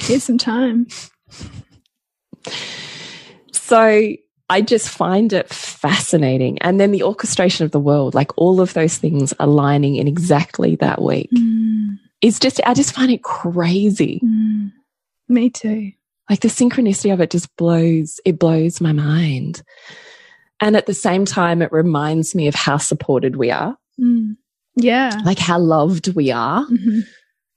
Here's 0.00 0.24
some 0.24 0.38
time. 0.38 0.86
So 3.52 4.14
I 4.48 4.62
just 4.62 4.88
find 4.88 5.32
it 5.32 5.48
fascinating. 5.48 6.58
And 6.58 6.80
then 6.80 6.90
the 6.90 7.04
orchestration 7.04 7.64
of 7.64 7.70
the 7.70 7.78
world, 7.78 8.14
like 8.14 8.36
all 8.36 8.60
of 8.60 8.74
those 8.74 8.98
things 8.98 9.32
aligning 9.38 9.96
in 9.96 10.08
exactly 10.08 10.76
that 10.76 11.00
week. 11.00 11.30
Mm. 11.30 11.98
It's 12.20 12.40
just, 12.40 12.60
I 12.66 12.74
just 12.74 12.92
find 12.92 13.10
it 13.10 13.22
crazy. 13.22 14.20
Me 15.28 15.50
too. 15.50 15.92
Like 16.30 16.40
the 16.40 16.48
synchronicity 16.48 17.12
of 17.12 17.20
it 17.20 17.30
just 17.30 17.54
blows, 17.56 18.20
it 18.24 18.38
blows 18.38 18.80
my 18.80 18.92
mind. 18.92 19.62
And 20.60 20.76
at 20.76 20.86
the 20.86 20.94
same 20.94 21.24
time, 21.24 21.60
it 21.60 21.72
reminds 21.72 22.34
me 22.34 22.46
of 22.48 22.54
how 22.54 22.76
supported 22.78 23.36
we 23.36 23.50
are, 23.50 23.76
Mm. 24.00 24.36
Yeah. 24.76 25.20
like 25.26 25.38
how 25.40 25.58
loved 25.58 26.14
we 26.14 26.30
are, 26.30 26.64
Mhm. 26.66 27.02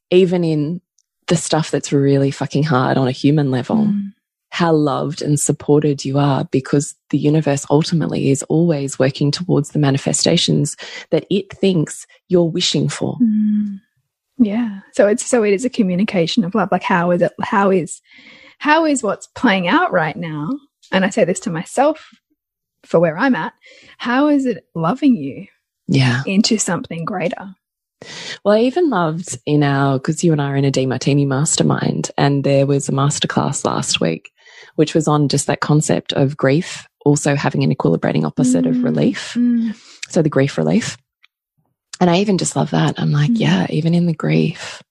even 0.09 0.43
in 0.43 0.81
the 1.27 1.35
stuff 1.37 1.69
that's 1.71 1.93
really 1.93 2.31
fucking 2.31 2.63
hard 2.63 2.97
on 2.97 3.07
a 3.07 3.11
human 3.11 3.51
level. 3.51 3.77
Mm. 3.77 4.09
how 4.55 4.71
loved 4.71 5.23
and 5.23 5.39
supported 5.39 6.05
you 6.05 6.19
are 6.19 6.45
because 6.51 6.93
the 7.09 7.17
universe 7.17 7.65
ultimately 7.71 8.29
is 8.29 8.43
always 8.43 8.99
working 8.99 9.31
towards 9.31 9.69
the 9.69 9.79
manifestations 9.79 10.77
that 11.09 11.25
it 11.31 11.51
thinks 11.57 12.05
you're 12.29 12.43
wishing 12.51 12.87
for. 12.87 13.17
Mm. 13.19 13.79
Yeah. 14.37 14.81
So 14.91 15.07
it's 15.07 15.25
so 15.25 15.41
it 15.41 15.53
is 15.55 15.65
a 15.65 15.71
communication 15.71 16.43
of 16.43 16.53
love. 16.53 16.69
Like 16.71 16.83
how 16.83 17.09
is 17.09 17.23
it 17.23 17.31
how 17.41 17.71
is 17.71 17.99
how 18.63 18.85
is 18.85 19.03
what's 19.03 19.27
playing 19.35 19.67
out 19.67 19.91
right 19.91 20.15
now? 20.15 20.47
And 20.89 21.03
I 21.03 21.09
say 21.09 21.25
this 21.25 21.41
to 21.41 21.49
myself 21.49 22.09
for 22.85 22.97
where 22.97 23.17
I'm 23.17 23.35
at. 23.35 23.51
How 23.97 24.29
is 24.29 24.45
it 24.45 24.65
loving 24.73 25.17
you 25.17 25.47
Yeah. 25.89 26.21
into 26.25 26.57
something 26.57 27.03
greater? 27.03 27.55
Well, 28.45 28.55
I 28.55 28.61
even 28.61 28.89
loved 28.89 29.37
in 29.45 29.63
our, 29.63 29.97
because 29.97 30.23
you 30.23 30.31
and 30.31 30.41
I 30.41 30.51
are 30.51 30.55
in 30.55 30.63
a 30.63 30.71
Demartini 30.71 31.27
mastermind, 31.27 32.11
and 32.17 32.45
there 32.45 32.65
was 32.65 32.87
a 32.87 32.93
masterclass 32.93 33.65
last 33.65 33.99
week, 33.99 34.31
which 34.75 34.93
was 34.93 35.09
on 35.09 35.27
just 35.27 35.47
that 35.47 35.59
concept 35.59 36.13
of 36.13 36.37
grief 36.37 36.87
also 37.05 37.35
having 37.35 37.63
an 37.65 37.75
equilibrating 37.75 38.23
opposite 38.23 38.65
of 38.65 38.75
Mm. 38.75 38.83
relief. 38.85 39.33
Mm. 39.37 39.75
So 40.09 40.21
the 40.21 40.29
grief 40.29 40.57
relief. 40.57 40.97
And 41.99 42.09
I 42.09 42.19
even 42.19 42.37
just 42.37 42.55
love 42.55 42.71
that. 42.71 42.97
I'm 42.97 43.11
like, 43.11 43.31
Mm. 43.31 43.39
yeah, 43.39 43.67
even 43.69 43.93
in 43.93 44.05
the 44.05 44.13
grief, 44.13 44.81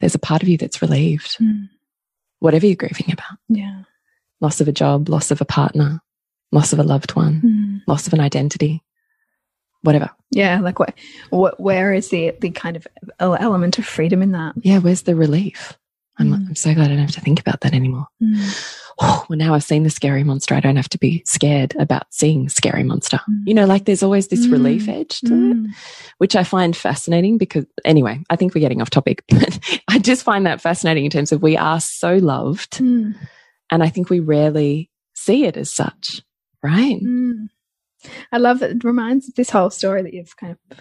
there's 0.00 0.14
a 0.14 0.18
part 0.18 0.42
of 0.42 0.48
you 0.50 0.58
that's 0.58 0.82
relieved, 0.82 1.38
Mm. 1.40 1.68
Whatever 2.42 2.66
you're 2.66 2.76
grieving 2.76 3.12
about. 3.12 3.38
Yeah. 3.48 3.82
loss 4.40 4.60
of 4.60 4.66
a 4.68 4.72
job, 4.72 5.08
loss 5.08 5.30
of 5.30 5.40
a 5.40 5.44
partner, 5.44 6.00
loss 6.50 6.72
of 6.72 6.78
a 6.80 6.82
loved 6.82 7.12
one, 7.14 7.40
Mm. 7.40 7.80
loss 7.86 8.06
of 8.08 8.12
an 8.12 8.20
identity, 8.20 8.82
whatever. 9.82 10.10
Yeah. 10.30 10.58
Like 10.60 10.78
what 10.80 10.94
what 11.30 11.60
where 11.60 11.92
is 11.92 12.08
the 12.10 12.32
the 12.40 12.50
kind 12.50 12.76
of 12.76 12.86
element 13.20 13.78
of 13.78 13.86
freedom 13.86 14.20
in 14.22 14.32
that? 14.32 14.54
Yeah, 14.60 14.78
where's 14.78 15.02
the 15.02 15.14
relief? 15.14 15.78
I'm, 16.18 16.28
Mm. 16.28 16.48
I'm 16.48 16.54
so 16.54 16.74
glad 16.74 16.86
I 16.90 16.94
don't 16.94 16.98
have 16.98 17.12
to 17.12 17.20
think 17.20 17.40
about 17.40 17.60
that 17.62 17.74
anymore. 17.74 18.06
Mm. 18.22 18.68
Oh, 19.00 19.24
well, 19.30 19.38
now 19.38 19.54
I've 19.54 19.64
seen 19.64 19.84
the 19.84 19.90
scary 19.90 20.22
monster. 20.22 20.54
I 20.54 20.60
don't 20.60 20.76
have 20.76 20.90
to 20.90 20.98
be 20.98 21.22
scared 21.24 21.74
about 21.78 22.02
seeing 22.10 22.50
scary 22.50 22.82
monster. 22.82 23.18
Mm. 23.28 23.42
You 23.46 23.54
know, 23.54 23.64
like 23.64 23.86
there's 23.86 24.02
always 24.02 24.28
this 24.28 24.46
Mm. 24.46 24.52
relief 24.52 24.86
edge 24.86 25.20
to 25.22 25.32
it, 25.32 25.56
Mm. 25.56 25.66
which 26.18 26.36
I 26.36 26.44
find 26.44 26.76
fascinating 26.76 27.38
because, 27.38 27.64
anyway, 27.86 28.20
I 28.28 28.36
think 28.36 28.54
we're 28.54 28.60
getting 28.60 28.82
off 28.82 28.90
topic, 28.90 29.24
I 29.88 29.98
just 29.98 30.22
find 30.24 30.44
that 30.44 30.60
fascinating 30.60 31.06
in 31.06 31.10
terms 31.10 31.32
of 31.32 31.42
we 31.42 31.56
are 31.56 31.80
so 31.80 32.16
loved. 32.18 32.72
Mm. 32.74 33.14
And 33.70 33.82
I 33.82 33.88
think 33.88 34.10
we 34.10 34.20
rarely 34.20 34.90
see 35.14 35.46
it 35.46 35.56
as 35.56 35.72
such, 35.72 36.20
right? 36.62 37.00
Mm. 37.02 37.48
I 38.30 38.36
love 38.36 38.58
that. 38.58 38.70
It 38.72 38.84
reminds 38.84 39.32
this 39.32 39.48
whole 39.50 39.70
story 39.70 40.02
that 40.02 40.12
you've 40.12 40.36
kind 40.36 40.56
of 40.70 40.80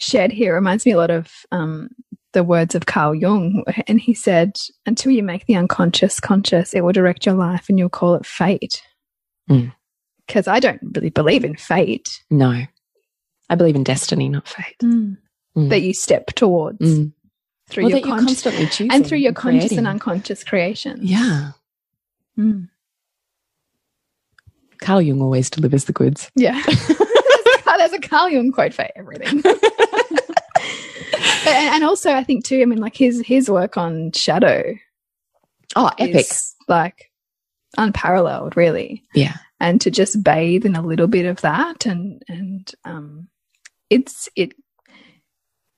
shared 0.00 0.32
here 0.32 0.52
reminds 0.52 0.84
me 0.84 0.92
a 0.92 0.96
lot 0.96 1.10
of 1.12 1.30
um, 1.52 1.90
the 2.32 2.44
words 2.44 2.74
of 2.74 2.86
Carl 2.86 3.14
Jung, 3.14 3.64
and 3.86 4.00
he 4.00 4.12
said, 4.14 4.56
"Until 4.84 5.12
you 5.12 5.22
make 5.22 5.46
the 5.46 5.56
unconscious 5.56 6.20
conscious, 6.20 6.74
it 6.74 6.82
will 6.82 6.92
direct 6.92 7.24
your 7.26 7.34
life, 7.34 7.66
and 7.68 7.78
you'll 7.78 7.88
call 7.88 8.14
it 8.14 8.26
fate." 8.26 8.82
Mm. 9.50 9.72
Because 10.26 10.48
I 10.48 10.58
don't 10.60 10.80
really 10.94 11.10
believe 11.10 11.44
in 11.44 11.54
fate 11.56 12.20
No. 12.30 12.64
I 13.48 13.54
believe 13.54 13.76
in 13.76 13.84
destiny, 13.84 14.28
not 14.28 14.48
fate. 14.48 14.76
Mm. 14.82 15.16
that 15.70 15.80
you 15.82 15.94
step 15.94 16.26
towards 16.34 16.80
Mm. 16.80 17.12
through 17.70 17.84
Well, 17.84 17.90
your 17.90 18.00
that 18.00 18.06
you're 18.06 18.16
conscious 18.18 18.42
constantly 18.42 18.66
choosing 18.66 18.90
and 18.92 19.06
through 19.06 19.18
your 19.18 19.32
conscious 19.32 19.60
creating. 19.68 19.78
and 19.78 19.86
unconscious 19.86 20.42
creations. 20.44 21.08
Yeah. 21.08 21.52
Mm. 22.38 22.68
Carl 24.80 25.00
Jung 25.00 25.22
always 25.22 25.48
delivers 25.48 25.84
the 25.84 25.92
goods. 25.92 26.30
Yeah. 26.34 26.60
There's 27.78 27.92
a 27.92 27.98
Carl 28.00 28.28
Jung 28.30 28.52
quote 28.52 28.74
for 28.74 28.86
everything. 28.96 29.42
but, 31.44 31.52
and 31.54 31.84
also, 31.84 32.12
I 32.12 32.24
think 32.24 32.44
too. 32.44 32.60
I 32.62 32.64
mean, 32.64 32.80
like 32.80 32.96
his 32.96 33.20
his 33.26 33.50
work 33.50 33.76
on 33.76 34.12
shadow 34.12 34.74
Oh, 35.74 35.90
epic. 35.98 36.26
like 36.68 37.10
unparalleled, 37.76 38.56
really. 38.56 39.02
Yeah. 39.14 39.36
And 39.60 39.80
to 39.82 39.90
just 39.90 40.22
bathe 40.22 40.64
in 40.66 40.76
a 40.76 40.82
little 40.82 41.06
bit 41.06 41.26
of 41.26 41.40
that, 41.42 41.86
and 41.86 42.22
and 42.28 42.70
um, 42.84 43.28
it's 43.90 44.28
it 44.36 44.52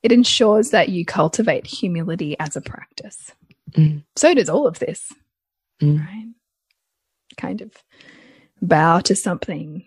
it 0.03 0.11
ensures 0.11 0.69
that 0.71 0.89
you 0.89 1.05
cultivate 1.05 1.65
humility 1.67 2.37
as 2.39 2.55
a 2.55 2.61
practice. 2.61 3.31
Mm. 3.71 4.03
So 4.15 4.33
does 4.33 4.49
all 4.49 4.67
of 4.67 4.79
this, 4.79 5.11
Mm. 5.81 5.99
right? 5.99 6.27
Kind 7.37 7.61
of 7.61 7.71
bow 8.61 8.99
to 9.01 9.15
something 9.15 9.85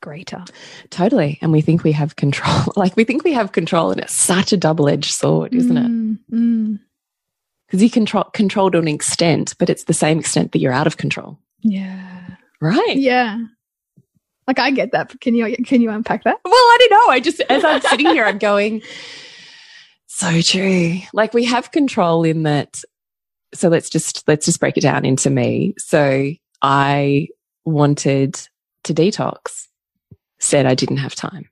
greater. 0.00 0.44
Totally. 0.90 1.38
And 1.42 1.52
we 1.52 1.60
think 1.60 1.84
we 1.84 1.92
have 1.92 2.16
control. 2.16 2.64
Like 2.76 2.96
we 2.96 3.04
think 3.04 3.24
we 3.24 3.32
have 3.32 3.52
control 3.52 3.90
and 3.90 4.00
it's 4.00 4.12
such 4.12 4.52
a 4.52 4.56
double 4.56 4.88
edged 4.88 5.12
sword, 5.12 5.54
isn't 5.54 5.76
it? 5.76 5.86
Mm, 5.86 6.18
mm. 6.32 6.80
because 7.66 7.82
you 7.82 7.90
control 7.90 8.24
control 8.24 8.70
to 8.70 8.78
an 8.78 8.88
extent, 8.88 9.54
but 9.58 9.68
it's 9.68 9.84
the 9.84 9.94
same 9.94 10.18
extent 10.18 10.52
that 10.52 10.60
you're 10.60 10.72
out 10.72 10.86
of 10.86 10.96
control. 10.96 11.38
Yeah. 11.60 12.36
Right. 12.60 12.96
Yeah. 12.96 13.38
Like 14.46 14.58
I 14.58 14.70
get 14.70 14.92
that. 14.92 15.20
Can 15.20 15.34
you 15.34 15.56
can 15.64 15.80
you 15.80 15.90
unpack 15.90 16.24
that? 16.24 16.38
Well, 16.44 16.54
I 16.54 16.76
don't 16.80 16.90
know. 16.90 17.12
I 17.12 17.20
just 17.20 17.40
as 17.42 17.64
I'm 17.64 17.80
sitting 17.82 18.06
here, 18.06 18.24
I'm 18.24 18.38
going, 18.38 18.82
so 20.06 20.40
true. 20.40 20.98
Like 21.12 21.34
we 21.34 21.44
have 21.44 21.70
control 21.70 22.24
in 22.24 22.42
that. 22.44 22.82
So 23.54 23.68
let's 23.68 23.90
just 23.90 24.26
let's 24.26 24.46
just 24.46 24.58
break 24.58 24.76
it 24.76 24.82
down 24.82 25.04
into 25.04 25.30
me. 25.30 25.74
So 25.78 26.32
I 26.62 27.28
wanted 27.64 28.34
to 28.84 28.94
detox, 28.94 29.67
said 30.38 30.66
I 30.66 30.74
didn't 30.74 30.98
have 30.98 31.14
time. 31.14 31.48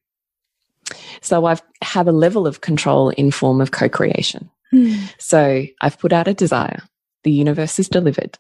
So 1.21 1.47
I've 1.47 1.63
have 1.83 2.07
a 2.07 2.13
level 2.13 2.47
of 2.47 2.61
control 2.61 3.11
in 3.11 3.31
form 3.31 3.61
of 3.61 3.71
co-creation. 3.73 4.51
Mm. 4.73 5.13
So 5.19 5.65
I've 5.81 5.99
put 5.99 6.13
out 6.13 6.29
a 6.29 6.35
desire, 6.35 6.83
the 7.25 7.31
universe 7.31 7.79
is 7.79 7.89
delivered, 7.89 8.39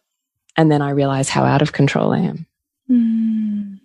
and 0.57 0.71
then 0.71 0.83
I 0.83 0.91
realize 0.91 1.29
how 1.29 1.45
out 1.45 1.63
of 1.63 1.73
control 1.73 2.13
I 2.13 2.19
am. 2.19 2.47
Mm. 2.91 3.81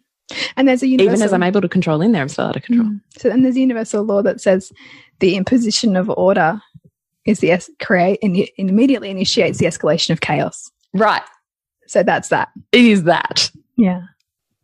And 0.55 0.67
there's 0.67 0.83
a 0.83 0.87
universal, 0.87 1.13
even 1.13 1.25
as 1.25 1.33
I'm 1.33 1.43
able 1.43 1.61
to 1.61 1.69
control 1.69 2.01
in 2.01 2.11
there, 2.11 2.21
I'm 2.21 2.29
still 2.29 2.45
out 2.45 2.55
of 2.55 2.63
control. 2.63 2.89
Mm. 2.89 3.01
So 3.17 3.29
and 3.29 3.43
there's 3.43 3.55
a 3.55 3.61
universal 3.61 4.03
law 4.03 4.21
that 4.21 4.41
says 4.41 4.71
the 5.19 5.35
imposition 5.35 5.95
of 5.95 6.09
order 6.09 6.61
is 7.25 7.39
the 7.39 7.59
create 7.79 8.19
and 8.21 8.47
immediately 8.57 9.09
initiates 9.09 9.59
the 9.59 9.65
escalation 9.65 10.11
of 10.11 10.21
chaos. 10.21 10.71
Right. 10.93 11.21
So 11.87 12.03
that's 12.03 12.29
that. 12.29 12.49
It 12.71 12.85
is 12.85 13.03
that. 13.03 13.51
Yeah. 13.75 14.03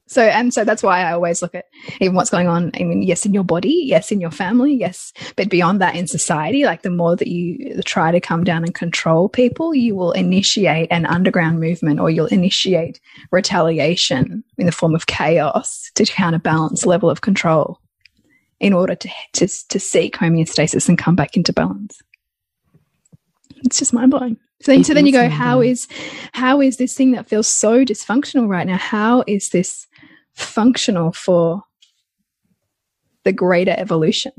So, 0.07 0.23
and 0.23 0.53
so 0.53 0.63
that's 0.63 0.81
why 0.81 1.01
I 1.01 1.11
always 1.11 1.41
look 1.41 1.53
at 1.53 1.65
even 1.99 2.15
what's 2.15 2.29
going 2.29 2.47
on. 2.47 2.71
I 2.79 2.83
mean, 2.83 3.03
yes, 3.03 3.25
in 3.25 3.33
your 3.33 3.43
body, 3.43 3.83
yes, 3.85 4.11
in 4.11 4.21
your 4.21 4.31
family, 4.31 4.73
yes, 4.73 5.11
but 5.35 5.49
beyond 5.49 5.81
that 5.81 5.95
in 5.95 6.07
society, 6.07 6.63
like 6.63 6.81
the 6.81 6.89
more 6.89 7.15
that 7.17 7.27
you 7.27 7.81
try 7.83 8.11
to 8.11 8.21
come 8.21 8.45
down 8.45 8.63
and 8.63 8.73
control 8.73 9.27
people, 9.27 9.75
you 9.75 9.95
will 9.95 10.13
initiate 10.13 10.87
an 10.91 11.05
underground 11.05 11.59
movement 11.59 11.99
or 11.99 12.09
you'll 12.09 12.27
initiate 12.27 13.01
retaliation 13.31 14.43
in 14.57 14.65
the 14.65 14.71
form 14.71 14.95
of 14.95 15.07
chaos 15.07 15.91
to 15.95 16.05
counterbalance 16.05 16.85
level 16.85 17.09
of 17.09 17.21
control 17.21 17.79
in 18.59 18.73
order 18.73 18.95
to, 18.95 19.09
to, 19.33 19.47
to 19.67 19.79
seek 19.79 20.15
homeostasis 20.15 20.87
and 20.87 20.97
come 20.97 21.15
back 21.15 21.35
into 21.35 21.51
balance. 21.51 21.99
It's 23.65 23.79
just 23.79 23.93
mind 23.93 24.11
blowing. 24.11 24.37
So 24.61 24.71
then, 24.71 24.83
so 24.83 24.93
then 24.93 25.05
you 25.05 25.11
go, 25.11 25.29
how 25.29 25.61
is, 25.61 25.87
how 26.33 26.61
is 26.61 26.77
this 26.77 26.95
thing 26.95 27.11
that 27.11 27.27
feels 27.27 27.47
so 27.47 27.85
dysfunctional 27.85 28.47
right 28.47 28.65
now? 28.65 28.77
How 28.77 29.23
is 29.27 29.49
this 29.49 29.87
functional 30.38 31.12
for 31.12 31.63
the 33.23 33.34
greater 33.34 33.76
evolution 33.78 34.32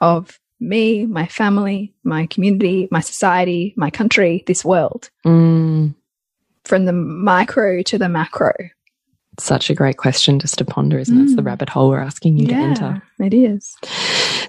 of 0.00 0.38
me, 0.60 1.06
my 1.06 1.26
family, 1.26 1.94
my 2.04 2.26
community, 2.26 2.88
my 2.90 3.00
society, 3.00 3.74
my 3.76 3.90
country, 3.90 4.44
this 4.46 4.64
world. 4.64 5.10
Mm. 5.24 5.94
From 6.64 6.84
the 6.84 6.92
micro 6.92 7.82
to 7.82 7.98
the 7.98 8.08
macro. 8.08 8.52
Such 9.38 9.70
a 9.70 9.74
great 9.74 9.96
question 9.96 10.38
just 10.38 10.58
to 10.58 10.64
ponder, 10.64 10.98
isn't 10.98 11.16
mm. 11.16 11.20
it? 11.20 11.24
It's 11.24 11.36
the 11.36 11.42
mm. 11.42 11.46
rabbit 11.46 11.68
hole 11.68 11.90
we're 11.90 12.00
asking 12.00 12.38
you 12.38 12.46
yeah, 12.46 12.56
to 12.56 12.62
enter. 12.62 13.02
It 13.18 13.34
is. 13.34 13.76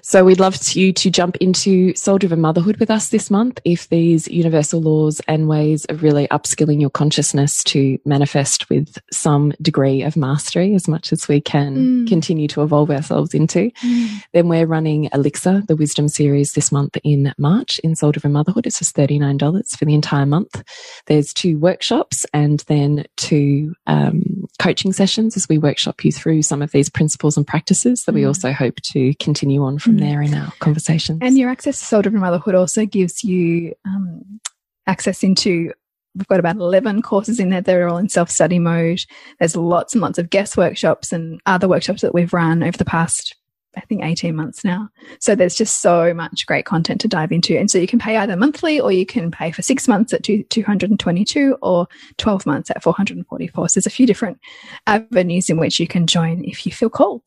So 0.02 0.24
we'd 0.24 0.40
love 0.40 0.56
you 0.74 0.92
to 0.92 1.10
jump 1.10 1.36
into 1.36 1.94
soul 1.96 2.18
driven 2.18 2.40
motherhood 2.40 2.76
with 2.76 2.90
us 2.90 3.08
this 3.08 3.30
month 3.30 3.60
if 3.64 3.88
these 3.88 4.28
universal 4.28 4.80
laws 4.80 5.20
and 5.26 5.48
ways 5.48 5.84
of 5.86 6.02
really 6.02 6.28
upskilling 6.28 6.80
your 6.80 6.90
consciousness 6.90 7.64
to 7.64 7.98
manifest 8.04 8.70
with 8.70 8.98
some 9.10 9.52
degree 9.60 10.02
of 10.02 10.16
mastery 10.16 10.74
as 10.74 10.86
much 10.86 11.12
as 11.12 11.26
we 11.26 11.40
can 11.40 11.76
mm. 11.76 12.08
continue 12.08 12.46
to 12.48 12.62
evolve 12.62 12.90
ourselves 12.90 13.34
into. 13.34 13.70
Mm. 13.82 14.22
Then 14.32 14.48
we're 14.48 14.66
running 14.66 15.08
Elixir, 15.12 15.62
the 15.66 15.76
wisdom 15.76 16.08
series 16.08 16.52
this 16.52 16.70
month 16.70 16.96
in 17.02 17.34
March 17.38 17.80
in 17.80 17.96
soul 17.96 18.12
driven 18.12 18.32
motherhood. 18.32 18.66
It's 18.66 18.78
just 18.78 18.96
$39 18.96 19.76
for 19.76 19.84
the 19.84 19.94
entire 19.94 20.26
month. 20.26 20.62
There's 21.06 21.32
two 21.32 21.58
workshops 21.58 22.24
and 22.32 22.60
then 22.68 23.06
two 23.16 23.74
um, 23.86 24.45
coaching 24.56 24.92
sessions 24.92 25.36
as 25.36 25.48
we 25.48 25.58
workshop 25.58 26.04
you 26.04 26.12
through 26.12 26.42
some 26.42 26.62
of 26.62 26.70
these 26.72 26.88
principles 26.88 27.36
and 27.36 27.46
practices 27.46 28.04
that 28.04 28.12
mm. 28.12 28.16
we 28.16 28.24
also 28.24 28.52
hope 28.52 28.76
to 28.82 29.14
continue 29.14 29.62
on 29.62 29.78
from 29.78 29.98
there 29.98 30.22
in 30.22 30.34
our 30.34 30.52
conversations. 30.58 31.18
And 31.22 31.38
your 31.38 31.50
access 31.50 31.78
to 31.80 31.84
soul 31.86 32.02
driven 32.02 32.20
motherhood 32.20 32.54
also 32.54 32.86
gives 32.86 33.24
you 33.24 33.74
um, 33.84 34.40
access 34.86 35.22
into 35.22 35.72
we've 36.14 36.26
got 36.28 36.40
about 36.40 36.56
11 36.56 37.02
courses 37.02 37.38
in 37.38 37.50
there 37.50 37.60
They're 37.60 37.88
all 37.88 37.98
in 37.98 38.08
self-study 38.08 38.58
mode 38.58 39.04
there's 39.38 39.54
lots 39.54 39.94
and 39.94 40.00
lots 40.00 40.18
of 40.18 40.30
guest 40.30 40.56
workshops 40.56 41.12
and 41.12 41.40
other 41.44 41.68
workshops 41.68 42.02
that 42.02 42.14
we've 42.14 42.32
run 42.32 42.62
over 42.62 42.76
the 42.76 42.84
past 42.84 43.36
i 43.76 43.80
think 43.80 44.02
18 44.02 44.34
months 44.34 44.64
now 44.64 44.88
so 45.20 45.34
there's 45.34 45.54
just 45.54 45.80
so 45.80 46.14
much 46.14 46.46
great 46.46 46.64
content 46.64 47.00
to 47.00 47.08
dive 47.08 47.32
into 47.32 47.58
and 47.58 47.70
so 47.70 47.78
you 47.78 47.86
can 47.86 47.98
pay 47.98 48.16
either 48.16 48.36
monthly 48.36 48.80
or 48.80 48.92
you 48.92 49.06
can 49.06 49.30
pay 49.30 49.50
for 49.50 49.62
six 49.62 49.86
months 49.86 50.12
at 50.12 50.22
222 50.22 51.56
or 51.62 51.86
12 52.18 52.46
months 52.46 52.70
at 52.70 52.82
444 52.82 53.68
so 53.68 53.78
there's 53.78 53.86
a 53.86 53.90
few 53.90 54.06
different 54.06 54.38
avenues 54.86 55.50
in 55.50 55.58
which 55.58 55.78
you 55.78 55.86
can 55.86 56.06
join 56.06 56.44
if 56.44 56.66
you 56.66 56.72
feel 56.72 56.90
called 56.90 57.22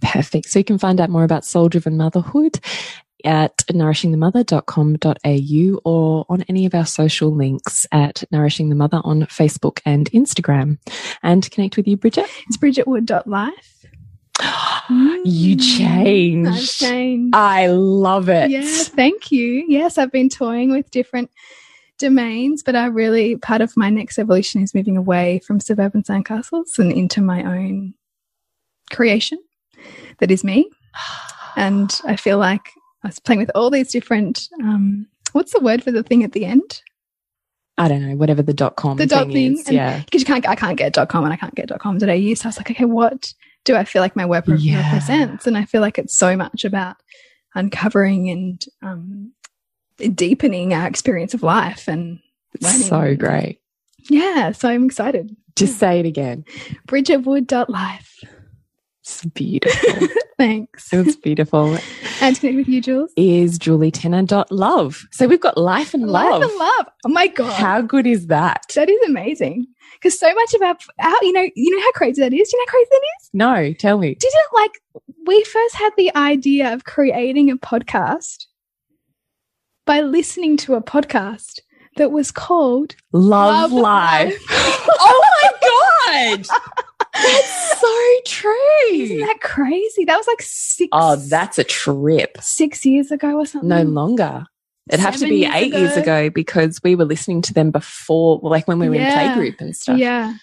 Perfect. 0.00 0.48
So 0.48 0.58
you 0.58 0.64
can 0.64 0.78
find 0.78 0.98
out 1.00 1.10
more 1.10 1.22
about 1.24 1.44
soul 1.44 1.68
driven 1.68 1.96
motherhood 1.96 2.58
at 3.24 3.58
nourishingthemother.com.au 3.68 5.80
or 5.84 6.24
on 6.28 6.42
any 6.48 6.66
of 6.66 6.74
our 6.74 6.86
social 6.86 7.30
links 7.30 7.86
at 7.92 8.24
Nourishing 8.30 8.70
the 8.70 8.74
Mother 8.74 9.00
on 9.04 9.20
Facebook 9.22 9.80
and 9.84 10.10
Instagram. 10.12 10.78
And 11.22 11.48
connect 11.50 11.76
with 11.76 11.86
you, 11.86 11.98
Bridget? 11.98 12.26
It's 12.48 12.56
bridgetwood.life. 12.56 13.84
you 15.24 15.56
changed. 15.56 16.50
I've 16.50 16.64
changed. 16.64 17.34
I 17.34 17.66
love 17.68 18.28
it. 18.28 18.50
Yeah, 18.50 18.62
thank 18.64 19.30
you. 19.30 19.64
Yes, 19.68 19.98
I've 19.98 20.12
been 20.12 20.28
toying 20.28 20.70
with 20.70 20.90
different 20.90 21.30
domains, 21.98 22.62
but 22.62 22.74
I 22.74 22.86
really, 22.86 23.36
part 23.36 23.60
of 23.60 23.76
my 23.76 23.90
next 23.90 24.18
evolution 24.18 24.62
is 24.62 24.74
moving 24.74 24.96
away 24.96 25.40
from 25.40 25.60
suburban 25.60 26.02
sandcastles 26.02 26.78
and 26.78 26.90
into 26.90 27.20
my 27.20 27.44
own 27.44 27.94
creation 28.90 29.38
that 30.18 30.30
is 30.30 30.42
me. 30.42 30.70
And 31.56 32.00
I 32.04 32.16
feel 32.16 32.38
like 32.38 32.70
I 33.04 33.08
was 33.08 33.18
playing 33.18 33.40
with 33.40 33.50
all 33.54 33.70
these 33.70 33.92
different, 33.92 34.48
um, 34.62 35.06
what's 35.32 35.52
the 35.52 35.60
word 35.60 35.84
for 35.84 35.92
the 35.92 36.02
thing 36.02 36.24
at 36.24 36.32
the 36.32 36.46
end? 36.46 36.82
I 37.78 37.88
don't 37.88 38.06
know, 38.06 38.16
whatever 38.16 38.42
the 38.42 38.52
dot 38.52 38.76
com 38.76 38.96
the 38.96 39.06
dot 39.06 39.28
thing, 39.28 39.58
is, 39.58 39.70
yeah. 39.70 40.00
Because 40.04 40.20
you 40.20 40.26
can't, 40.26 40.46
I 40.48 40.54
can't 40.54 40.76
get 40.76 40.92
dot 40.92 41.08
com 41.08 41.24
and 41.24 41.32
I 41.32 41.36
can't 41.36 41.54
get 41.54 41.68
dot 41.68 41.80
com 41.80 41.98
today. 41.98 42.34
So 42.34 42.46
I 42.46 42.48
was 42.48 42.56
like, 42.58 42.70
okay, 42.70 42.84
what 42.84 43.32
do 43.64 43.76
I 43.76 43.84
feel 43.84 44.02
like 44.02 44.16
my 44.16 44.24
web 44.24 44.44
yeah. 44.48 44.84
represents? 44.84 45.46
And 45.46 45.56
I 45.56 45.64
feel 45.64 45.80
like 45.80 45.98
it's 45.98 46.16
so 46.16 46.36
much 46.36 46.64
about 46.64 46.96
uncovering 47.54 48.30
and 48.30 48.64
um, 48.82 49.32
deepening 50.14 50.72
our 50.72 50.86
experience 50.86 51.34
of 51.34 51.42
life 51.42 51.88
and 51.88 52.20
learning. 52.60 52.80
So 52.80 53.16
great. 53.16 53.60
Yeah, 54.08 54.52
so 54.52 54.68
I'm 54.68 54.86
excited. 54.86 55.36
Just 55.56 55.78
say 55.78 56.00
it 56.00 56.06
again. 56.06 56.44
Bridgetwood.life. 56.86 58.24
It's 59.02 59.24
beautiful. 59.26 60.08
Thanks. 60.38 60.92
It's 60.92 61.16
beautiful. 61.16 61.76
and 62.20 62.34
to 62.34 62.40
connect 62.40 62.56
with 62.56 62.68
you, 62.68 62.80
Jules, 62.80 63.12
is 63.16 63.58
julietenner.love. 63.58 65.06
So 65.10 65.26
we've 65.26 65.40
got 65.40 65.58
life 65.58 65.92
and 65.92 66.06
life 66.06 66.30
love. 66.30 66.40
Life 66.40 66.50
and 66.50 66.58
love. 66.58 66.86
Oh 67.04 67.08
my 67.08 67.26
God. 67.26 67.52
How 67.52 67.82
good 67.82 68.06
is 68.06 68.28
that? 68.28 68.64
That 68.74 68.88
is 68.88 69.00
amazing. 69.06 69.66
Because 70.00 70.18
so 70.18 70.32
much 70.32 70.54
of 70.54 70.62
our, 70.62 70.76
our, 71.00 71.16
you 71.22 71.32
know, 71.32 71.48
you 71.54 71.76
know 71.76 71.82
how 71.82 71.92
crazy 71.92 72.22
that 72.22 72.32
is? 72.32 72.48
Do 72.48 72.56
you 72.56 72.60
know 72.60 72.66
how 72.66 72.72
crazy 72.72 72.88
that 72.90 73.02
is? 73.20 73.30
No, 73.34 73.72
tell 73.74 73.98
me. 73.98 74.14
Did 74.14 74.32
it 74.32 74.54
like, 74.54 74.80
we 75.26 75.44
first 75.44 75.74
had 75.74 75.92
the 75.96 76.14
idea 76.16 76.72
of 76.72 76.84
creating 76.84 77.50
a 77.50 77.56
podcast 77.56 78.46
by 79.84 80.00
listening 80.00 80.56
to 80.58 80.74
a 80.74 80.82
podcast 80.82 81.60
that 81.96 82.12
was 82.12 82.30
called 82.30 82.96
Love, 83.12 83.72
Love 83.72 83.72
Life. 83.72 84.32
Life. 84.32 84.46
oh 85.00 85.24
my 85.42 86.38
God. 86.40 86.46
That's 87.12 87.80
so 87.80 88.20
true. 88.26 88.92
Isn't 88.92 89.20
that 89.20 89.40
crazy? 89.42 90.04
That 90.04 90.16
was 90.16 90.26
like 90.26 90.42
six. 90.42 90.88
Oh, 90.92 91.16
that's 91.16 91.58
a 91.58 91.64
trip. 91.64 92.38
Six 92.40 92.86
years 92.86 93.10
ago 93.10 93.36
or 93.36 93.46
something. 93.46 93.68
No 93.68 93.82
longer. 93.82 94.46
It'd 94.92 95.00
have 95.00 95.16
to 95.16 95.26
be 95.26 95.36
years 95.36 95.54
eight 95.54 95.72
ago. 95.72 95.78
years 95.78 95.96
ago 95.96 96.30
because 96.30 96.80
we 96.82 96.94
were 96.94 97.04
listening 97.04 97.42
to 97.42 97.54
them 97.54 97.70
before, 97.70 98.40
like 98.42 98.66
when 98.68 98.78
we 98.78 98.88
were 98.88 98.96
yeah. 98.96 99.32
in 99.32 99.38
playgroup 99.38 99.60
and 99.60 99.76
stuff. 99.76 99.98
Yeah. 99.98 100.34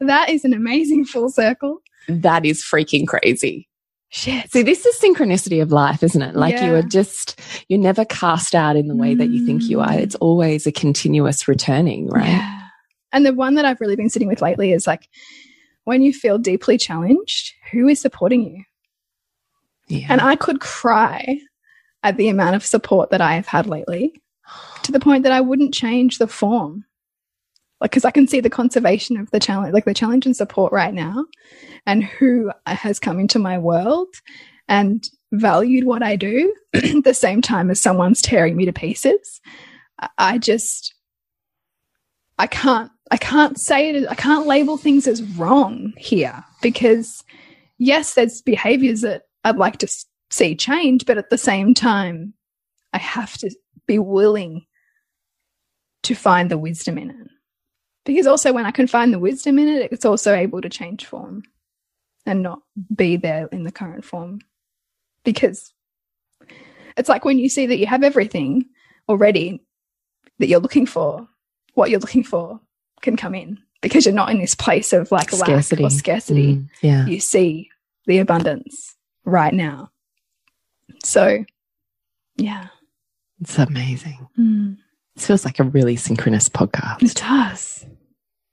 That 0.00 0.30
is 0.30 0.44
an 0.44 0.52
amazing 0.52 1.04
full 1.04 1.30
circle. 1.30 1.78
That 2.08 2.44
is 2.44 2.62
freaking 2.62 3.06
crazy. 3.06 3.68
Shit. 4.08 4.50
See, 4.50 4.62
this 4.62 4.84
is 4.84 4.98
synchronicity 4.98 5.62
of 5.62 5.70
life, 5.70 6.02
isn't 6.02 6.20
it? 6.20 6.34
Like 6.34 6.54
yeah. 6.54 6.66
you 6.66 6.74
are 6.74 6.82
just, 6.82 7.40
you're 7.68 7.78
never 7.78 8.04
cast 8.04 8.54
out 8.54 8.76
in 8.76 8.88
the 8.88 8.96
way 8.96 9.14
mm. 9.14 9.18
that 9.18 9.30
you 9.30 9.46
think 9.46 9.62
you 9.62 9.80
are. 9.80 9.94
It's 9.94 10.16
mm. 10.16 10.20
always 10.20 10.66
a 10.66 10.72
continuous 10.72 11.46
returning, 11.46 12.08
right? 12.08 12.26
Yeah. 12.26 12.60
And 13.12 13.24
the 13.24 13.32
one 13.32 13.54
that 13.54 13.64
I've 13.64 13.80
really 13.80 13.96
been 13.96 14.10
sitting 14.10 14.28
with 14.28 14.42
lately 14.42 14.72
is 14.72 14.86
like, 14.86 15.08
when 15.84 16.02
you 16.02 16.12
feel 16.12 16.38
deeply 16.38 16.76
challenged, 16.76 17.52
who 17.72 17.88
is 17.88 18.00
supporting 18.00 18.44
you? 18.44 18.64
Yeah. 19.88 20.06
And 20.10 20.20
I 20.20 20.36
could 20.36 20.60
cry 20.60 21.40
at 22.02 22.16
the 22.16 22.28
amount 22.28 22.56
of 22.56 22.64
support 22.64 23.10
that 23.10 23.20
I 23.20 23.34
have 23.34 23.46
had 23.46 23.66
lately 23.66 24.20
to 24.82 24.92
the 24.92 25.00
point 25.00 25.22
that 25.24 25.32
I 25.32 25.40
wouldn't 25.40 25.74
change 25.74 26.18
the 26.18 26.26
form. 26.26 26.84
Like, 27.80 27.92
because 27.92 28.04
I 28.04 28.10
can 28.10 28.26
see 28.26 28.40
the 28.40 28.50
conservation 28.50 29.16
of 29.16 29.30
the 29.30 29.40
challenge, 29.40 29.72
like 29.72 29.86
the 29.86 29.94
challenge 29.94 30.26
and 30.26 30.36
support 30.36 30.72
right 30.72 30.92
now, 30.92 31.24
and 31.86 32.04
who 32.04 32.52
has 32.66 32.98
come 32.98 33.18
into 33.18 33.38
my 33.38 33.58
world 33.58 34.08
and 34.68 35.08
valued 35.32 35.84
what 35.84 36.02
I 36.02 36.16
do 36.16 36.54
at 36.74 37.04
the 37.04 37.14
same 37.14 37.40
time 37.40 37.70
as 37.70 37.80
someone's 37.80 38.20
tearing 38.20 38.56
me 38.56 38.66
to 38.66 38.72
pieces. 38.72 39.40
I 40.18 40.38
just, 40.38 40.94
I 42.38 42.46
can't, 42.46 42.90
I 43.10 43.16
can't 43.16 43.58
say 43.58 43.90
it, 43.90 44.08
I 44.08 44.14
can't 44.14 44.46
label 44.46 44.76
things 44.76 45.06
as 45.06 45.22
wrong 45.22 45.92
here 45.96 46.44
because 46.62 47.24
yes, 47.78 48.14
there's 48.14 48.42
behaviors 48.42 49.00
that 49.00 49.22
I'd 49.42 49.56
like 49.56 49.78
to 49.78 49.88
see 50.30 50.54
change, 50.54 51.06
but 51.06 51.18
at 51.18 51.30
the 51.30 51.38
same 51.38 51.74
time, 51.74 52.34
I 52.92 52.98
have 52.98 53.36
to 53.38 53.50
be 53.86 53.98
willing 53.98 54.66
to 56.04 56.14
find 56.14 56.50
the 56.50 56.58
wisdom 56.58 56.98
in 56.98 57.10
it. 57.10 57.28
Because 58.04 58.26
also, 58.26 58.52
when 58.52 58.66
I 58.66 58.70
can 58.70 58.86
find 58.86 59.12
the 59.12 59.18
wisdom 59.18 59.58
in 59.58 59.68
it, 59.68 59.92
it's 59.92 60.04
also 60.04 60.34
able 60.34 60.60
to 60.62 60.68
change 60.68 61.04
form 61.04 61.42
and 62.26 62.42
not 62.42 62.60
be 62.94 63.16
there 63.16 63.46
in 63.52 63.64
the 63.64 63.72
current 63.72 64.04
form. 64.04 64.40
Because 65.24 65.72
it's 66.96 67.08
like 67.08 67.24
when 67.24 67.38
you 67.38 67.48
see 67.48 67.66
that 67.66 67.78
you 67.78 67.86
have 67.86 68.02
everything 68.02 68.66
already 69.08 69.62
that 70.38 70.48
you're 70.48 70.60
looking 70.60 70.86
for, 70.86 71.28
what 71.74 71.90
you're 71.90 72.00
looking 72.00 72.24
for 72.24 72.60
can 73.02 73.16
come 73.16 73.34
in 73.34 73.58
because 73.82 74.04
you're 74.04 74.14
not 74.14 74.30
in 74.30 74.38
this 74.38 74.54
place 74.54 74.92
of 74.92 75.10
like 75.12 75.30
scarcity. 75.30 75.82
lack 75.82 75.92
or 75.92 75.94
scarcity. 75.94 76.56
Mm, 76.56 76.68
yeah. 76.82 77.06
You 77.06 77.20
see 77.20 77.70
the 78.06 78.18
abundance 78.18 78.96
right 79.24 79.54
now. 79.54 79.90
So, 81.04 81.44
yeah. 82.36 82.68
It's 83.40 83.58
amazing. 83.58 84.28
Mm. 84.38 84.76
This 85.16 85.26
feels 85.26 85.44
like 85.44 85.58
a 85.58 85.64
really 85.64 85.96
synchronous 85.96 86.48
podcast. 86.48 87.02
It 87.02 87.14
does. 87.14 87.86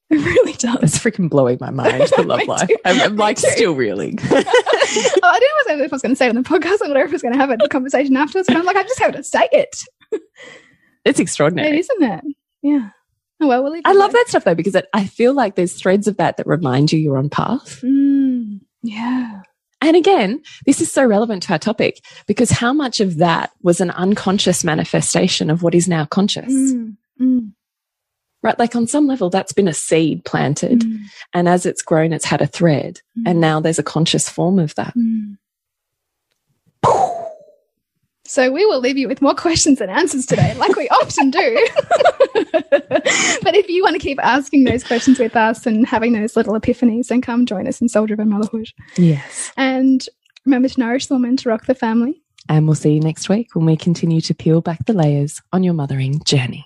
It 0.09 0.15
really 0.15 0.53
does. 0.53 0.77
It's 0.81 0.99
freaking 0.99 1.29
blowing 1.29 1.57
my 1.59 1.69
mind, 1.69 2.09
the 2.15 2.23
love 2.25 2.47
life. 2.47 2.69
I'm, 2.85 3.01
I'm 3.01 3.15
like 3.17 3.38
still 3.39 3.75
reeling. 3.75 4.17
oh, 4.31 4.35
I 4.35 5.39
didn't 5.39 5.77
know 5.79 5.83
if 5.83 5.91
I 5.91 5.95
was 5.95 6.01
going 6.01 6.13
to 6.13 6.15
say 6.15 6.27
it 6.27 6.29
on 6.29 6.35
the 6.35 6.41
podcast. 6.43 6.75
I 6.81 6.88
don't 6.88 6.93
know 6.93 7.01
if 7.01 7.09
I 7.09 7.11
was 7.11 7.21
going 7.21 7.33
to 7.33 7.39
have 7.39 7.49
a 7.49 7.67
conversation 7.67 8.15
afterwards, 8.15 8.47
but 8.47 8.57
I'm 8.57 8.65
like, 8.65 8.77
I 8.77 8.83
just 8.83 8.99
have 8.99 9.15
to 9.15 9.23
say 9.23 9.49
it. 9.51 9.75
It's 11.03 11.19
extraordinary. 11.19 11.69
It 11.69 11.79
isn't 11.79 12.03
it? 12.03 12.23
Yeah. 12.61 12.89
Oh, 13.39 13.47
well, 13.47 13.63
we'll 13.63 13.81
I 13.85 13.93
love 13.93 14.13
that 14.13 14.25
stuff 14.27 14.45
though, 14.45 14.55
because 14.55 14.75
it, 14.75 14.88
I 14.93 15.05
feel 15.05 15.33
like 15.33 15.55
there's 15.55 15.73
threads 15.73 16.07
of 16.07 16.17
that 16.17 16.38
that 16.38 16.47
remind 16.47 16.91
you 16.91 16.99
you're 16.99 17.17
on 17.17 17.29
path. 17.29 17.81
Mm, 17.81 18.61
yeah. 18.81 19.41
And 19.82 19.95
again, 19.95 20.41
this 20.65 20.82
is 20.82 20.91
so 20.91 21.05
relevant 21.05 21.43
to 21.43 21.53
our 21.53 21.59
topic 21.59 22.03
because 22.25 22.49
how 22.49 22.73
much 22.73 22.99
of 22.99 23.17
that 23.17 23.51
was 23.61 23.80
an 23.80 23.91
unconscious 23.91 24.63
manifestation 24.63 25.49
of 25.49 25.61
what 25.61 25.75
is 25.75 25.88
now 25.88 26.05
conscious? 26.05 26.51
Mm, 26.51 26.97
mm. 27.21 27.51
Right? 28.41 28.57
Like 28.57 28.75
on 28.75 28.88
some 28.88 29.07
level, 29.07 29.30
that's 29.30 29.53
been 29.53 29.67
a 29.67 29.73
seed 29.73 30.25
planted. 30.25 30.82
Mm. 30.82 30.99
And 31.34 31.49
as 31.49 31.65
it's 31.65 31.82
grown, 31.82 32.11
it's 32.11 32.25
had 32.25 32.41
a 32.41 32.47
thread. 32.47 33.01
And 33.25 33.39
now 33.39 33.59
there's 33.59 33.80
a 33.80 33.84
conscious 33.84 34.30
form 34.30 34.57
of 34.57 34.73
that. 34.75 34.93
So 38.28 38.51
we 38.51 38.65
will 38.65 38.80
leave 38.80 38.97
you 38.97 39.07
with 39.07 39.21
more 39.21 39.34
questions 39.34 39.80
and 39.80 39.89
answers 39.89 40.25
today, 40.25 40.53
like 40.55 40.75
we 40.75 40.89
often 40.89 41.32
do. 41.32 41.67
but 43.41 43.55
if 43.55 43.69
you 43.69 43.82
want 43.84 43.93
to 43.95 43.99
keep 43.99 44.19
asking 44.21 44.65
those 44.65 44.84
questions 44.84 45.17
with 45.17 45.36
us 45.36 45.65
and 45.65 45.88
having 45.88 46.13
those 46.13 46.36
little 46.36 46.53
epiphanies, 46.53 47.07
then 47.07 47.21
come 47.21 47.45
join 47.45 47.67
us 47.67 47.80
in 47.82 47.88
Soul 47.88 48.05
Driven 48.05 48.30
Motherhood. 48.30 48.67
Yes. 48.97 49.51
And 49.55 50.05
remember 50.45 50.67
to 50.67 50.80
nourish 50.80 51.07
the 51.07 51.15
woman 51.15 51.38
to 51.38 51.49
rock 51.49 51.65
the 51.65 51.75
family. 51.75 52.21
And 52.49 52.65
we'll 52.65 52.75
see 52.75 52.93
you 52.93 52.99
next 52.99 53.30
week 53.30 53.55
when 53.55 53.65
we 53.65 53.78
continue 53.78 54.21
to 54.21 54.34
peel 54.34 54.61
back 54.61 54.86
the 54.86 54.93
layers 54.93 55.41
on 55.53 55.63
your 55.63 55.73
mothering 55.73 56.21
journey. 56.23 56.65